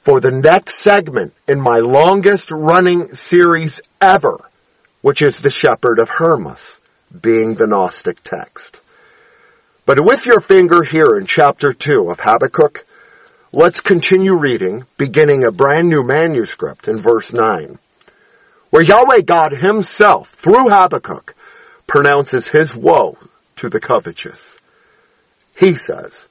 for 0.02 0.20
the 0.20 0.30
next 0.30 0.76
segment 0.76 1.34
in 1.48 1.60
my 1.60 1.78
longest 1.78 2.50
running 2.50 3.14
series 3.14 3.80
ever, 4.00 4.38
which 5.02 5.22
is 5.22 5.36
the 5.36 5.50
Shepherd 5.50 5.98
of 5.98 6.08
Hermas, 6.08 6.78
being 7.20 7.54
the 7.54 7.66
Gnostic 7.66 8.22
text. 8.22 8.80
But 9.84 10.04
with 10.04 10.26
your 10.26 10.40
finger 10.40 10.82
here 10.82 11.18
in 11.18 11.26
chapter 11.26 11.72
2 11.72 12.10
of 12.10 12.20
Habakkuk, 12.20 12.86
let's 13.52 13.80
continue 13.80 14.36
reading, 14.36 14.86
beginning 14.96 15.44
a 15.44 15.50
brand 15.50 15.88
new 15.88 16.04
manuscript 16.04 16.88
in 16.88 17.00
verse 17.00 17.32
9, 17.32 17.78
where 18.70 18.82
Yahweh 18.82 19.22
God 19.22 19.52
himself, 19.52 20.30
through 20.30 20.68
Habakkuk, 20.68 21.34
pronounces 21.86 22.46
his 22.46 22.74
woe 22.74 23.18
to 23.56 23.68
the 23.68 23.80
covetous. 23.80 24.58
He 25.56 25.74
says, 25.74 26.26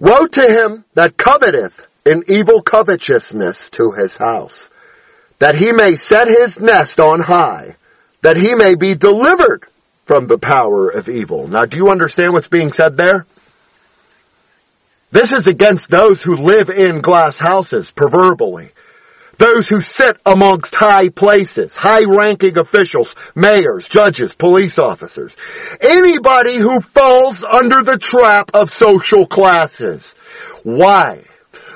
Woe 0.00 0.26
to 0.26 0.42
him 0.42 0.84
that 0.94 1.16
coveteth 1.16 1.86
in 2.04 2.24
evil 2.28 2.62
covetousness 2.62 3.70
to 3.70 3.92
his 3.92 4.16
house, 4.16 4.68
that 5.38 5.54
he 5.54 5.72
may 5.72 5.96
set 5.96 6.28
his 6.28 6.58
nest 6.58 7.00
on 7.00 7.20
high, 7.20 7.76
that 8.22 8.36
he 8.36 8.54
may 8.54 8.74
be 8.74 8.94
delivered 8.94 9.66
from 10.04 10.26
the 10.26 10.38
power 10.38 10.90
of 10.90 11.08
evil. 11.08 11.48
Now 11.48 11.64
do 11.64 11.76
you 11.76 11.88
understand 11.88 12.32
what's 12.32 12.48
being 12.48 12.72
said 12.72 12.96
there? 12.96 13.26
This 15.10 15.32
is 15.32 15.46
against 15.46 15.90
those 15.90 16.22
who 16.22 16.36
live 16.36 16.68
in 16.68 17.00
glass 17.00 17.38
houses, 17.38 17.90
proverbially. 17.90 18.70
Those 19.38 19.68
who 19.68 19.80
sit 19.80 20.18
amongst 20.26 20.74
high 20.74 21.08
places, 21.10 21.74
high 21.74 22.04
ranking 22.04 22.58
officials, 22.58 23.14
mayors, 23.34 23.88
judges, 23.88 24.34
police 24.34 24.78
officers. 24.78 25.34
Anybody 25.80 26.56
who 26.56 26.80
falls 26.80 27.44
under 27.44 27.82
the 27.82 27.98
trap 27.98 28.50
of 28.52 28.72
social 28.72 29.26
classes. 29.26 30.02
Why? 30.64 31.22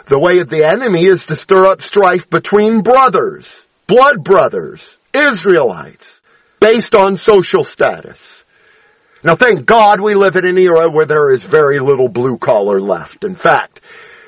The 0.07 0.19
way 0.19 0.41
of 0.41 0.49
the 0.51 0.65
enemy 0.65 1.05
is 1.05 1.27
to 1.27 1.37
stir 1.37 1.67
up 1.67 1.81
strife 1.81 2.29
between 2.29 2.83
brothers, 2.83 3.51
blood 3.87 4.25
brothers, 4.25 4.97
Israelites, 5.15 6.21
based 6.61 6.95
on 6.95 7.17
social 7.17 7.65
status. 7.65 8.42
Now 9.25 9.37
thank 9.37 9.67
God 9.67 10.01
we 10.01 10.15
live 10.15 10.37
in 10.37 10.45
an 10.45 10.59
era 10.59 10.91
where 10.91 11.07
there 11.07 11.33
is 11.33 11.45
very 11.45 11.79
little 11.79 12.09
blue 12.09 12.39
collar 12.39 12.81
left. 12.81 13.25
In 13.25 13.37
fact, 13.37 13.81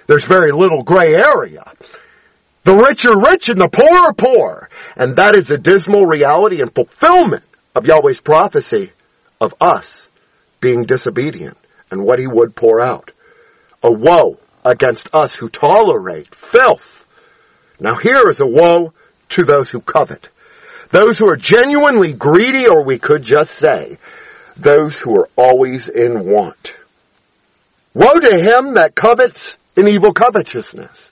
there's 0.06 0.24
very 0.24 0.52
little 0.52 0.82
gray 0.84 1.14
area. 1.14 1.64
The 2.62 2.74
rich 2.74 3.04
are 3.04 3.20
rich 3.20 3.48
and 3.48 3.60
the 3.60 3.68
poor 3.68 3.98
are 3.98 4.14
poor. 4.14 4.70
And 4.96 5.16
that 5.16 5.34
is 5.34 5.50
a 5.50 5.58
dismal 5.58 6.06
reality 6.06 6.62
and 6.62 6.74
fulfillment 6.74 7.44
of 7.74 7.86
Yahweh's 7.86 8.20
prophecy 8.20 8.92
of 9.40 9.54
us 9.60 10.08
being 10.60 10.84
disobedient 10.84 11.58
and 11.90 12.04
what 12.04 12.18
he 12.18 12.26
would 12.26 12.54
pour 12.54 12.80
out. 12.80 13.10
A 13.82 13.92
woe 13.92 14.38
against 14.64 15.14
us 15.14 15.34
who 15.34 15.48
tolerate 15.48 16.34
filth. 16.34 17.04
Now 17.80 17.96
here 17.96 18.30
is 18.30 18.40
a 18.40 18.46
woe 18.46 18.94
to 19.30 19.44
those 19.44 19.70
who 19.70 19.80
covet. 19.80 20.28
Those 20.90 21.18
who 21.18 21.28
are 21.28 21.36
genuinely 21.36 22.12
greedy, 22.12 22.68
or 22.68 22.84
we 22.84 22.98
could 22.98 23.24
just 23.24 23.50
say, 23.50 23.98
those 24.56 24.98
who 24.98 25.18
are 25.20 25.28
always 25.36 25.88
in 25.88 26.24
want. 26.24 26.74
Woe 27.94 28.18
to 28.18 28.38
him 28.38 28.74
that 28.74 28.94
covets 28.94 29.56
in 29.76 29.88
evil 29.88 30.12
covetousness. 30.12 31.10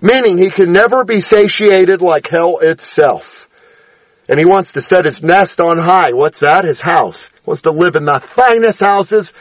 Meaning 0.00 0.38
he 0.38 0.50
can 0.50 0.72
never 0.72 1.04
be 1.04 1.20
satiated 1.20 2.02
like 2.02 2.28
hell 2.28 2.58
itself. 2.58 3.48
And 4.28 4.38
he 4.38 4.44
wants 4.44 4.72
to 4.72 4.80
set 4.80 5.04
his 5.04 5.22
nest 5.22 5.60
on 5.60 5.78
high. 5.78 6.12
What's 6.12 6.40
that? 6.40 6.64
His 6.64 6.80
house. 6.80 7.30
wants 7.44 7.62
to 7.62 7.72
live 7.72 7.96
in 7.96 8.04
the 8.04 8.20
finest 8.20 8.78
houses 8.78 9.32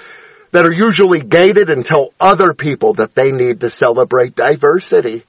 that 0.52 0.66
are 0.66 0.74
usually 0.74 1.22
gated 1.22 1.70
and 1.70 1.86
tell 1.86 2.14
other 2.20 2.54
people 2.54 2.94
that 2.94 3.14
they 3.14 3.32
need 3.32 3.60
to 3.60 3.70
celebrate 3.70 4.34
diversity, 4.34 5.24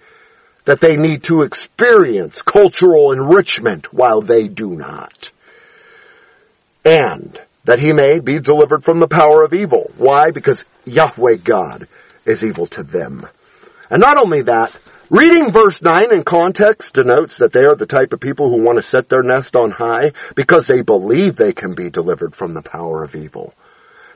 that 0.64 0.80
they 0.80 0.96
need 0.96 1.24
to 1.24 1.42
experience 1.42 2.40
cultural 2.40 3.12
enrichment 3.12 3.92
while 3.92 4.22
they 4.22 4.48
do 4.48 4.70
not. 4.70 5.32
And 6.84 7.38
that 7.68 7.78
he 7.78 7.92
may 7.92 8.18
be 8.18 8.38
delivered 8.38 8.82
from 8.82 8.98
the 8.98 9.06
power 9.06 9.44
of 9.44 9.52
evil. 9.52 9.90
Why? 9.98 10.30
Because 10.30 10.64
Yahweh 10.86 11.36
God 11.44 11.86
is 12.24 12.42
evil 12.42 12.64
to 12.68 12.82
them. 12.82 13.28
And 13.90 14.00
not 14.00 14.16
only 14.16 14.40
that, 14.40 14.72
reading 15.10 15.52
verse 15.52 15.82
9 15.82 16.10
in 16.10 16.22
context 16.22 16.94
denotes 16.94 17.36
that 17.36 17.52
they 17.52 17.66
are 17.66 17.74
the 17.74 17.84
type 17.84 18.14
of 18.14 18.20
people 18.20 18.48
who 18.48 18.62
want 18.62 18.78
to 18.78 18.82
set 18.82 19.10
their 19.10 19.22
nest 19.22 19.54
on 19.54 19.70
high 19.70 20.12
because 20.34 20.66
they 20.66 20.80
believe 20.80 21.36
they 21.36 21.52
can 21.52 21.74
be 21.74 21.90
delivered 21.90 22.34
from 22.34 22.54
the 22.54 22.62
power 22.62 23.04
of 23.04 23.14
evil. 23.14 23.52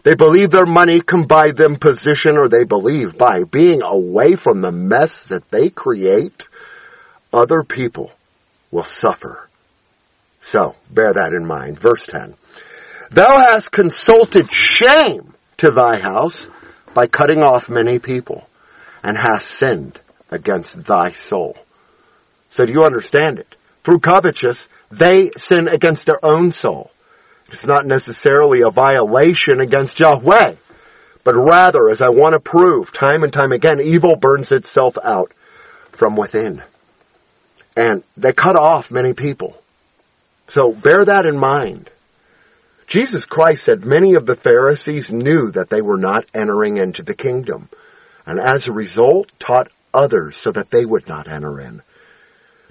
They 0.03 0.15
believe 0.15 0.51
their 0.51 0.65
money 0.65 1.03
can 1.03 1.27
buy 1.27 1.53
them 1.53 1.77
position 1.77 2.39
or 2.39 2.49
they 2.49 2.65
believe 2.65 3.19
by 3.19 3.45
being 3.45 3.83
away 3.83 4.35
from 4.35 4.63
the 4.63 4.73
mess 4.73 5.25
that 5.25 5.51
they 5.51 5.69
create, 5.69 6.47
other 7.35 7.65
people 7.65 8.13
will 8.71 8.85
suffer. 8.85 9.47
So, 10.41 10.75
bear 10.91 11.13
that 11.13 11.35
in 11.35 11.45
mind. 11.45 11.79
Verse 11.79 12.07
10. 12.07 12.35
Thou 13.13 13.39
hast 13.39 13.71
consulted 13.71 14.51
shame 14.51 15.35
to 15.59 15.71
thy 15.71 15.99
house 15.99 16.49
by 16.95 17.07
cutting 17.07 17.43
off 17.43 17.69
many 17.69 17.99
people 17.99 18.49
and 19.03 19.19
hast 19.19 19.51
sinned 19.51 20.01
against 20.31 20.85
thy 20.85 21.13
soul. 21.13 21.57
So 22.51 22.65
do 22.65 22.73
you 22.73 22.85
understand 22.85 23.39
it? 23.39 23.55
Through 23.85 24.01
covetous, 24.01 24.67
they 24.91 25.31
sin 25.37 25.69
against 25.69 26.07
their 26.07 26.25
own 26.25 26.53
soul. 26.53 26.91
It's 27.51 27.67
not 27.67 27.85
necessarily 27.87 28.63
a 28.63 28.71
violation 28.71 29.61
against 29.61 30.01
Yahweh, 30.01 30.55
but 31.23 31.35
rather, 31.35 31.91
as 31.91 32.01
I 32.01 32.09
want 32.09 32.33
to 32.33 32.41
prove 32.41 32.93
time 32.93 33.25
and 33.25 33.33
time 33.33 33.53
again, 33.53 33.81
evil 33.81 34.17
burns 34.17 34.51
itself 34.51 34.97
out 35.03 35.33
from 35.93 36.17
within. 36.17 36.63
And 37.77 38.05
they 38.17 38.33
cut 38.33 38.57
off 38.57 38.91
many 38.91 39.13
people. 39.13 39.61
So 40.49 40.73
bear 40.73 41.05
that 41.05 41.27
in 41.27 41.39
mind. 41.39 41.91
Jesus 42.87 43.25
Christ 43.25 43.65
said 43.65 43.85
many 43.85 44.15
of 44.15 44.27
the 44.27 44.37
Pharisees 44.37 45.11
knew 45.11 45.51
that 45.53 45.71
they 45.71 45.83
were 45.83 45.99
not 45.99 46.27
entering 46.35 46.77
into 46.77 47.03
the 47.03 47.15
kingdom, 47.15 47.69
and 48.27 48.39
as 48.39 48.67
a 48.67 48.73
result 48.73 49.31
taught 49.39 49.71
others 49.95 50.37
so 50.37 50.53
that 50.53 50.71
they 50.71 50.85
would 50.85 51.09
not 51.09 51.29
enter 51.29 51.61
in. 51.61 51.83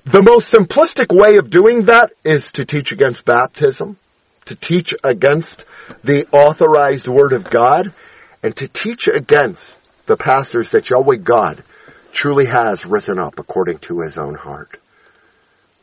The 0.06 0.24
most 0.24 0.52
simplistic 0.52 1.16
way 1.16 1.38
of 1.38 1.50
doing 1.50 1.86
that 1.86 2.12
is 2.24 2.52
to 2.54 2.66
teach 2.66 2.92
against 2.92 3.26
baptism, 3.26 3.98
to 4.46 4.56
teach 4.56 4.94
against 5.04 5.66
the 6.04 6.28
authorized 6.32 7.08
word 7.08 7.34
of 7.34 7.50
God, 7.50 7.94
and 8.42 8.56
to 8.58 8.68
teach 8.68 9.08
against 9.08 9.78
the 10.08 10.18
pastors 10.18 10.72
that 10.72 10.90
Yahweh 10.90 11.18
God 11.18 11.64
truly 12.12 12.46
has 12.46 12.86
risen 12.86 13.20
up 13.20 13.40
according 13.40 13.78
to 13.80 14.02
his 14.02 14.18
own 14.18 14.36
heart. 14.36 14.78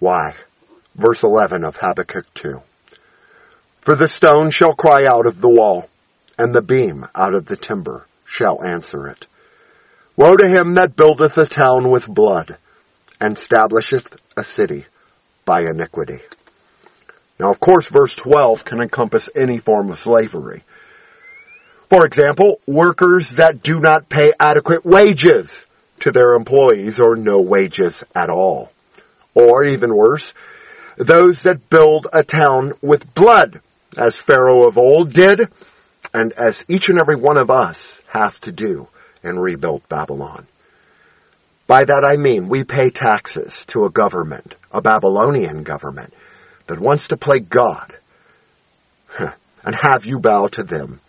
Why? 0.00 0.34
Verse 0.94 1.22
11 1.22 1.64
of 1.64 1.76
Habakkuk 1.76 2.32
2. 2.34 2.60
For 3.88 3.96
the 3.96 4.06
stone 4.06 4.50
shall 4.50 4.74
cry 4.74 5.06
out 5.06 5.24
of 5.24 5.40
the 5.40 5.48
wall, 5.48 5.88
and 6.36 6.54
the 6.54 6.60
beam 6.60 7.06
out 7.14 7.32
of 7.32 7.46
the 7.46 7.56
timber 7.56 8.06
shall 8.22 8.62
answer 8.62 9.08
it. 9.08 9.26
Woe 10.14 10.36
to 10.36 10.46
him 10.46 10.74
that 10.74 10.94
buildeth 10.94 11.38
a 11.38 11.46
town 11.46 11.88
with 11.88 12.06
blood, 12.06 12.58
and 13.18 13.34
establisheth 13.34 14.14
a 14.36 14.44
city 14.44 14.84
by 15.46 15.62
iniquity. 15.62 16.18
Now, 17.40 17.50
of 17.50 17.60
course, 17.60 17.88
verse 17.88 18.14
12 18.14 18.62
can 18.62 18.82
encompass 18.82 19.30
any 19.34 19.56
form 19.56 19.88
of 19.88 19.98
slavery. 19.98 20.64
For 21.88 22.04
example, 22.04 22.60
workers 22.66 23.30
that 23.36 23.62
do 23.62 23.80
not 23.80 24.10
pay 24.10 24.32
adequate 24.38 24.84
wages 24.84 25.64
to 26.00 26.10
their 26.10 26.34
employees 26.34 27.00
or 27.00 27.16
no 27.16 27.40
wages 27.40 28.04
at 28.14 28.28
all. 28.28 28.70
Or 29.32 29.64
even 29.64 29.96
worse, 29.96 30.34
those 30.98 31.44
that 31.44 31.70
build 31.70 32.06
a 32.12 32.22
town 32.22 32.74
with 32.82 33.14
blood, 33.14 33.62
as 33.98 34.16
Pharaoh 34.16 34.64
of 34.64 34.78
old 34.78 35.12
did, 35.12 35.48
and 36.14 36.32
as 36.32 36.64
each 36.68 36.88
and 36.88 37.00
every 37.00 37.16
one 37.16 37.36
of 37.36 37.50
us 37.50 38.00
have 38.08 38.40
to 38.42 38.52
do 38.52 38.88
in 39.22 39.38
rebuilt 39.38 39.88
Babylon. 39.88 40.46
By 41.66 41.84
that 41.84 42.04
I 42.04 42.16
mean 42.16 42.48
we 42.48 42.64
pay 42.64 42.90
taxes 42.90 43.64
to 43.66 43.84
a 43.84 43.90
government, 43.90 44.54
a 44.72 44.80
Babylonian 44.80 45.64
government, 45.64 46.14
that 46.66 46.78
wants 46.80 47.08
to 47.08 47.16
play 47.16 47.40
God 47.40 47.94
and 49.18 49.74
have 49.74 50.06
you 50.06 50.20
bow 50.20 50.48
to 50.48 50.62
them. 50.62 51.00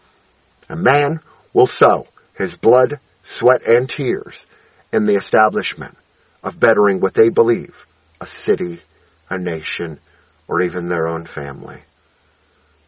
A 0.68 0.76
man 0.76 1.22
will 1.54 1.68
sow 1.68 2.08
his 2.38 2.58
blood, 2.58 3.00
sweat, 3.24 3.62
and 3.66 3.90
tears 3.90 4.46
in 4.92 5.06
the 5.06 5.16
establishment 5.16 5.96
of 6.44 6.60
bettering 6.60 7.00
what 7.00 7.14
they 7.14 7.30
believe 7.30 7.86
a 8.22 8.26
city, 8.26 8.82
a 9.30 9.38
nation, 9.38 9.98
or 10.48 10.62
even 10.62 10.90
their 10.90 11.08
own 11.08 11.26
family. 11.26 11.82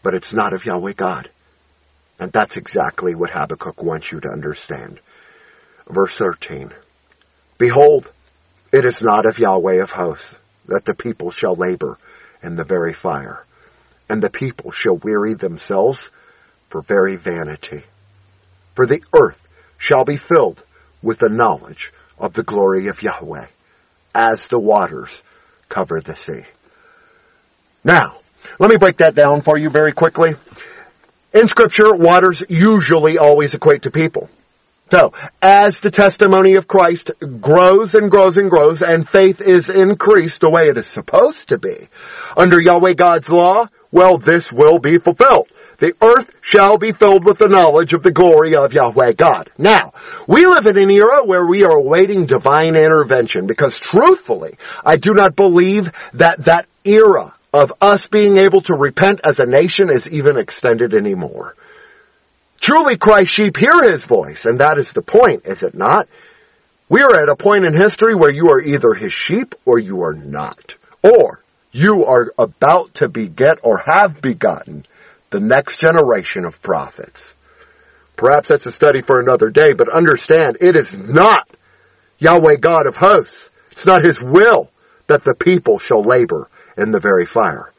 But 0.03 0.13
it's 0.13 0.33
not 0.33 0.53
of 0.53 0.65
Yahweh 0.65 0.93
God. 0.93 1.29
And 2.19 2.31
that's 2.31 2.57
exactly 2.57 3.15
what 3.15 3.31
Habakkuk 3.31 3.81
wants 3.81 4.11
you 4.11 4.19
to 4.19 4.29
understand. 4.29 4.99
Verse 5.89 6.15
13. 6.15 6.71
Behold, 7.57 8.11
it 8.71 8.85
is 8.85 9.01
not 9.01 9.25
of 9.25 9.39
Yahweh 9.39 9.81
of 9.81 9.91
hosts 9.91 10.37
that 10.67 10.85
the 10.85 10.95
people 10.95 11.31
shall 11.31 11.55
labor 11.55 11.97
in 12.41 12.55
the 12.55 12.63
very 12.63 12.93
fire, 12.93 13.45
and 14.09 14.21
the 14.21 14.29
people 14.29 14.71
shall 14.71 14.97
weary 14.97 15.33
themselves 15.33 16.09
for 16.69 16.81
very 16.81 17.17
vanity. 17.17 17.83
For 18.75 18.85
the 18.85 19.03
earth 19.13 19.39
shall 19.77 20.05
be 20.05 20.17
filled 20.17 20.63
with 21.01 21.19
the 21.19 21.29
knowledge 21.29 21.91
of 22.17 22.33
the 22.33 22.43
glory 22.43 22.87
of 22.87 23.01
Yahweh, 23.01 23.47
as 24.15 24.47
the 24.47 24.59
waters 24.59 25.21
cover 25.69 25.99
the 26.01 26.15
sea. 26.15 26.43
Now, 27.83 28.20
let 28.59 28.69
me 28.69 28.77
break 28.77 28.97
that 28.97 29.15
down 29.15 29.41
for 29.41 29.57
you 29.57 29.69
very 29.69 29.91
quickly. 29.91 30.35
In 31.33 31.47
scripture, 31.47 31.95
waters 31.95 32.43
usually 32.49 33.17
always 33.17 33.53
equate 33.53 33.83
to 33.83 33.91
people. 33.91 34.29
So, 34.91 35.13
as 35.41 35.77
the 35.77 35.89
testimony 35.89 36.55
of 36.55 36.67
Christ 36.67 37.11
grows 37.39 37.95
and 37.95 38.11
grows 38.11 38.35
and 38.35 38.49
grows 38.49 38.81
and 38.81 39.07
faith 39.07 39.39
is 39.39 39.69
increased 39.69 40.41
the 40.41 40.49
way 40.49 40.67
it 40.67 40.77
is 40.77 40.85
supposed 40.85 41.47
to 41.49 41.57
be 41.57 41.87
under 42.35 42.59
Yahweh 42.59 42.95
God's 42.95 43.29
law, 43.29 43.67
well, 43.91 44.17
this 44.17 44.51
will 44.51 44.79
be 44.79 44.97
fulfilled. 44.97 45.47
The 45.77 45.95
earth 46.01 46.29
shall 46.41 46.77
be 46.77 46.91
filled 46.91 47.23
with 47.23 47.37
the 47.37 47.47
knowledge 47.47 47.93
of 47.93 48.03
the 48.03 48.11
glory 48.11 48.55
of 48.55 48.73
Yahweh 48.73 49.13
God. 49.13 49.49
Now, 49.57 49.93
we 50.27 50.45
live 50.45 50.67
in 50.67 50.77
an 50.77 50.91
era 50.91 51.23
where 51.23 51.45
we 51.45 51.63
are 51.63 51.71
awaiting 51.71 52.25
divine 52.25 52.75
intervention 52.75 53.47
because 53.47 53.77
truthfully, 53.77 54.57
I 54.83 54.97
do 54.97 55.13
not 55.13 55.37
believe 55.37 55.91
that 56.13 56.43
that 56.45 56.67
era 56.83 57.33
of 57.53 57.73
us 57.81 58.07
being 58.07 58.37
able 58.37 58.61
to 58.61 58.73
repent 58.73 59.21
as 59.23 59.39
a 59.39 59.45
nation 59.45 59.89
is 59.89 60.09
even 60.09 60.37
extended 60.37 60.93
anymore. 60.93 61.55
Truly 62.59 62.97
Christ's 62.97 63.33
sheep 63.33 63.57
hear 63.57 63.83
his 63.83 64.05
voice, 64.05 64.45
and 64.45 64.59
that 64.59 64.77
is 64.77 64.93
the 64.93 65.01
point, 65.01 65.45
is 65.45 65.63
it 65.63 65.73
not? 65.73 66.07
We 66.87 67.01
are 67.01 67.19
at 67.19 67.29
a 67.29 67.35
point 67.35 67.65
in 67.65 67.73
history 67.73 68.15
where 68.15 68.29
you 68.29 68.51
are 68.51 68.61
either 68.61 68.93
his 68.93 69.13
sheep 69.13 69.55
or 69.65 69.79
you 69.79 70.03
are 70.03 70.13
not. 70.13 70.75
Or 71.01 71.41
you 71.71 72.05
are 72.05 72.33
about 72.37 72.93
to 72.95 73.09
beget 73.09 73.59
or 73.63 73.81
have 73.85 74.21
begotten 74.21 74.85
the 75.29 75.39
next 75.39 75.79
generation 75.79 76.45
of 76.45 76.61
prophets. 76.61 77.33
Perhaps 78.15 78.49
that's 78.49 78.65
a 78.65 78.71
study 78.71 79.01
for 79.01 79.19
another 79.19 79.49
day, 79.49 79.73
but 79.73 79.89
understand 79.89 80.57
it 80.61 80.75
is 80.75 80.97
not 80.97 81.49
Yahweh 82.19 82.57
God 82.57 82.85
of 82.85 82.97
hosts. 82.97 83.49
It's 83.71 83.85
not 83.85 84.03
his 84.03 84.21
will 84.21 84.69
that 85.07 85.23
the 85.23 85.33
people 85.33 85.79
shall 85.79 86.03
labor 86.03 86.49
in 86.77 86.91
the 86.91 86.99
very 86.99 87.25
fire. 87.25 87.71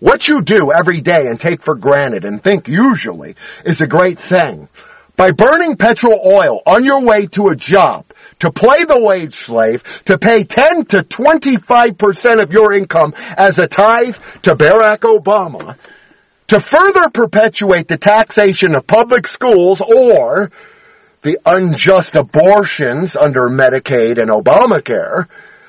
What 0.00 0.28
you 0.28 0.42
do 0.42 0.70
every 0.70 1.00
day 1.00 1.26
and 1.26 1.40
take 1.40 1.62
for 1.62 1.74
granted 1.74 2.24
and 2.24 2.42
think 2.42 2.68
usually 2.68 3.34
is 3.64 3.80
a 3.80 3.86
great 3.86 4.18
thing. 4.18 4.68
By 5.16 5.32
burning 5.32 5.76
petrol 5.76 6.20
oil 6.24 6.62
on 6.64 6.84
your 6.84 7.00
way 7.00 7.26
to 7.28 7.48
a 7.48 7.56
job, 7.56 8.04
to 8.38 8.52
play 8.52 8.84
the 8.84 9.00
wage 9.00 9.34
slave, 9.34 9.82
to 10.04 10.16
pay 10.16 10.44
10 10.44 10.84
to 10.86 11.02
25% 11.02 12.40
of 12.40 12.52
your 12.52 12.72
income 12.72 13.14
as 13.36 13.58
a 13.58 13.66
tithe 13.66 14.14
to 14.42 14.54
Barack 14.54 14.98
Obama, 14.98 15.76
to 16.46 16.60
further 16.60 17.10
perpetuate 17.10 17.88
the 17.88 17.98
taxation 17.98 18.76
of 18.76 18.86
public 18.86 19.26
schools 19.26 19.80
or 19.80 20.52
the 21.22 21.38
unjust 21.44 22.14
abortions 22.14 23.16
under 23.16 23.48
Medicaid 23.48 24.18
and 24.18 24.30
Obamacare, 24.30 25.26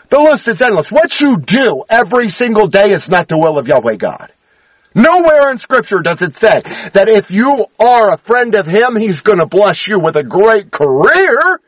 the 0.09 0.19
list 0.19 0.47
is 0.47 0.61
endless. 0.61 0.91
What 0.91 1.19
you 1.19 1.37
do 1.37 1.83
every 1.89 2.29
single 2.29 2.67
day 2.67 2.91
is 2.91 3.09
not 3.09 3.27
the 3.27 3.37
will 3.37 3.57
of 3.57 3.67
Yahweh 3.67 3.95
God. 3.95 4.31
Nowhere 4.95 5.51
in 5.51 5.59
scripture 5.59 5.99
does 5.99 6.21
it 6.21 6.35
say 6.35 6.61
that 6.93 7.09
if 7.09 7.29
you 7.29 7.65
are 7.79 8.13
a 8.13 8.17
friend 8.17 8.55
of 8.55 8.65
Him, 8.65 8.95
He's 8.95 9.21
gonna 9.21 9.45
bless 9.45 9.87
you 9.87 9.99
with 9.99 10.15
a 10.15 10.23
great 10.23 10.71
career. 10.71 11.59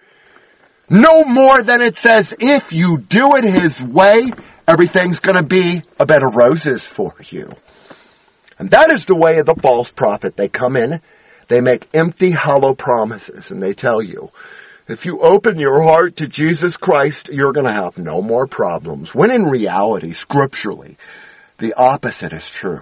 No 0.90 1.24
more 1.24 1.62
than 1.62 1.82
it 1.82 1.98
says 1.98 2.34
if 2.40 2.74
you 2.74 2.98
do 2.98 3.36
it 3.36 3.44
His 3.44 3.82
way, 3.82 4.32
everything's 4.68 5.20
gonna 5.20 5.44
be 5.44 5.84
a 6.00 6.06
bed 6.06 6.24
of 6.24 6.36
roses 6.36 6.86
for 6.86 7.14
you. 7.30 7.52
And 8.58 8.72
that 8.72 8.92
is 8.92 9.06
the 9.06 9.16
way 9.16 9.38
of 9.38 9.46
the 9.46 9.56
false 9.56 9.92
prophet. 9.92 10.36
They 10.36 10.50
come 10.50 10.76
in, 10.76 11.00
they 11.48 11.62
make 11.62 11.90
empty, 11.94 12.32
hollow 12.32 12.74
promises, 12.74 13.52
and 13.52 13.62
they 13.62 13.74
tell 13.74 14.02
you, 14.02 14.32
if 14.92 15.06
you 15.06 15.20
open 15.20 15.58
your 15.58 15.82
heart 15.82 16.18
to 16.18 16.28
Jesus 16.28 16.78
Christ, 16.78 17.30
you're 17.30 17.54
going 17.54 17.66
to 17.66 17.72
have 17.72 17.98
no 17.98 18.22
more 18.22 18.46
problems. 18.46 19.16
When 19.16 19.32
in 19.32 19.46
reality, 19.46 20.12
scripturally, 20.12 20.98
the 21.58 21.74
opposite 21.74 22.34
is 22.34 22.48
true. 22.48 22.82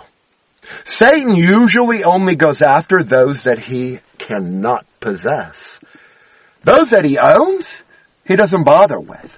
Satan 0.84 1.36
usually 1.36 2.04
only 2.04 2.36
goes 2.36 2.62
after 2.62 3.04
those 3.04 3.44
that 3.44 3.60
he 3.60 4.00
cannot 4.18 4.86
possess. 5.00 5.80
Those 6.64 6.90
that 6.90 7.06
he 7.06 7.18
owns, 7.18 7.70
he 8.26 8.36
doesn't 8.36 8.66
bother 8.66 9.00
with. 9.00 9.38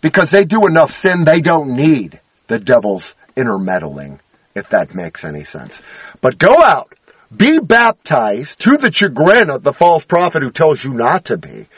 Because 0.00 0.30
they 0.30 0.44
do 0.44 0.66
enough 0.66 0.92
sin, 0.92 1.24
they 1.24 1.40
don't 1.40 1.76
need 1.76 2.20
the 2.46 2.58
devil's 2.58 3.14
intermeddling, 3.36 4.20
if 4.54 4.68
that 4.70 4.94
makes 4.94 5.24
any 5.24 5.44
sense. 5.44 5.80
But 6.20 6.38
go 6.38 6.62
out, 6.62 6.94
be 7.34 7.58
baptized 7.58 8.60
to 8.60 8.76
the 8.76 8.92
chagrin 8.92 9.50
of 9.50 9.62
the 9.62 9.72
false 9.72 10.04
prophet 10.04 10.42
who 10.42 10.50
tells 10.50 10.84
you 10.84 10.92
not 10.92 11.26
to 11.26 11.38
be, 11.38 11.68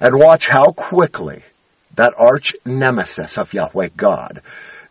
and 0.00 0.18
watch 0.18 0.48
how 0.48 0.72
quickly 0.72 1.42
that 1.96 2.14
arch 2.16 2.54
nemesis 2.64 3.36
of 3.36 3.52
Yahweh 3.52 3.90
God 3.96 4.42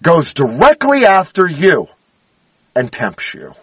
goes 0.01 0.33
directly 0.33 1.05
after 1.05 1.47
you 1.47 1.87
and 2.75 2.91
tempts 2.91 3.33
you. 3.33 3.53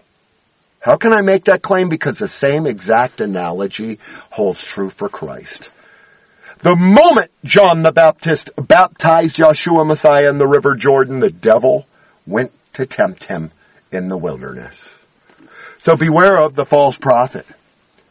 How 0.80 0.96
can 0.96 1.12
I 1.12 1.22
make 1.22 1.44
that 1.44 1.62
claim? 1.62 1.88
Because 1.88 2.18
the 2.18 2.28
same 2.28 2.66
exact 2.66 3.20
analogy 3.20 3.98
holds 4.30 4.62
true 4.62 4.90
for 4.90 5.08
Christ. 5.08 5.70
The 6.60 6.76
moment 6.76 7.30
John 7.44 7.82
the 7.82 7.92
Baptist 7.92 8.50
baptized 8.56 9.36
Yeshua 9.36 9.86
Messiah 9.86 10.30
in 10.30 10.38
the 10.38 10.46
river 10.46 10.74
Jordan, 10.74 11.20
the 11.20 11.30
devil 11.30 11.86
went 12.26 12.52
to 12.74 12.86
tempt 12.86 13.24
him 13.24 13.50
in 13.92 14.08
the 14.08 14.16
wilderness. 14.16 14.76
So 15.78 15.96
beware 15.96 16.36
of 16.36 16.54
the 16.54 16.66
false 16.66 16.96
prophet. 16.96 17.46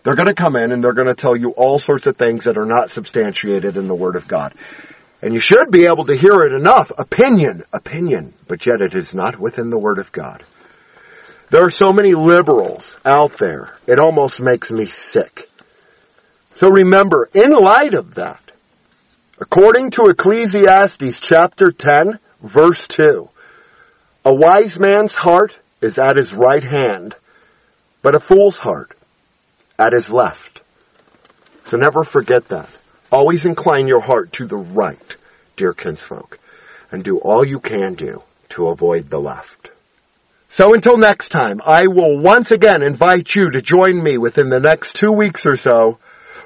They're 0.06 0.16
going 0.16 0.28
to 0.28 0.36
come 0.36 0.56
in 0.56 0.72
and 0.72 0.84
they're 0.84 0.94
going 0.94 1.08
to 1.08 1.16
tell 1.16 1.36
you 1.36 1.50
all 1.50 1.80
sorts 1.80 2.06
of 2.06 2.16
things 2.16 2.44
that 2.44 2.60
are 2.60 2.66
not 2.68 2.92
substantiated 2.92 3.76
in 3.76 3.88
the 3.88 3.96
Word 3.96 4.16
of 4.16 4.28
God. 4.28 4.54
And 5.24 5.34
you 5.34 5.40
should 5.40 5.72
be 5.72 5.88
able 5.88 6.06
to 6.06 6.16
hear 6.16 6.44
it 6.44 6.54
enough. 6.54 6.92
Opinion, 6.96 7.64
opinion, 7.74 8.36
but 8.48 8.68
yet 8.68 8.82
it 8.82 8.94
is 8.94 9.16
not 9.16 9.40
within 9.40 9.72
the 9.72 9.80
Word 9.80 9.98
of 9.98 10.12
God. 10.12 10.44
There 11.50 11.64
are 11.64 11.72
so 11.72 11.92
many 11.92 12.14
liberals 12.14 12.96
out 13.04 13.40
there, 13.40 13.76
it 13.88 13.98
almost 13.98 14.40
makes 14.40 14.72
me 14.72 14.86
sick. 14.86 15.50
So 16.56 16.70
remember, 16.70 17.28
in 17.34 17.52
light 17.52 17.96
of 17.96 18.14
that, 18.16 18.52
according 19.40 19.90
to 19.92 20.04
Ecclesiastes 20.04 21.20
chapter 21.20 21.72
10, 21.72 22.20
verse 22.44 22.88
2, 22.88 23.28
a 24.24 24.34
wise 24.36 24.78
man's 24.78 25.16
heart 25.16 25.58
is 25.82 25.98
at 25.98 26.18
his 26.18 26.32
right 26.32 26.64
hand, 26.64 27.16
but 28.04 28.14
a 28.14 28.20
fool's 28.20 28.58
heart 28.60 28.95
at 29.78 29.94
his 29.94 30.10
left. 30.10 30.62
So 31.66 31.78
never 31.78 32.04
forget 32.04 32.48
that. 32.50 32.70
Always 33.12 33.46
incline 33.46 33.88
your 33.88 34.02
heart 34.02 34.34
to 34.34 34.46
the 34.46 34.58
right, 34.58 35.16
dear 35.56 35.74
kinsfolk, 35.74 36.38
and 36.92 37.04
do 37.04 37.18
all 37.18 37.46
you 37.46 37.60
can 37.60 37.96
do 37.96 38.24
to 38.50 38.68
avoid 38.68 39.10
the 39.10 39.20
left. 39.20 39.72
So 40.50 40.74
until 40.74 40.98
next 40.98 41.30
time, 41.30 41.62
I 41.66 41.88
will 41.88 42.18
once 42.18 42.52
again 42.52 42.82
invite 42.82 43.36
you 43.36 43.52
to 43.52 43.62
join 43.62 44.02
me 44.02 44.18
within 44.18 44.50
the 44.50 44.60
next 44.60 44.96
two 44.96 45.12
weeks 45.12 45.46
or 45.46 45.58
so 45.58 46.00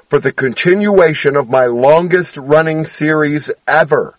for 0.08 0.18
the 0.18 0.32
continuation 0.32 1.36
of 1.36 1.48
my 1.48 1.66
longest 1.66 2.36
running 2.36 2.84
series 2.84 3.50
ever, 3.68 4.16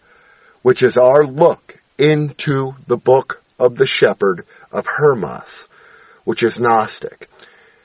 which 0.62 0.84
is 0.84 0.98
our 0.98 1.26
look 1.26 1.78
into 1.98 2.76
the 2.88 2.96
book 2.96 3.44
of 3.60 3.76
the 3.76 3.86
shepherd 3.86 4.46
of 4.72 4.86
Hermas, 4.88 5.68
which 6.24 6.42
is 6.44 6.60
Gnostic. 6.60 7.30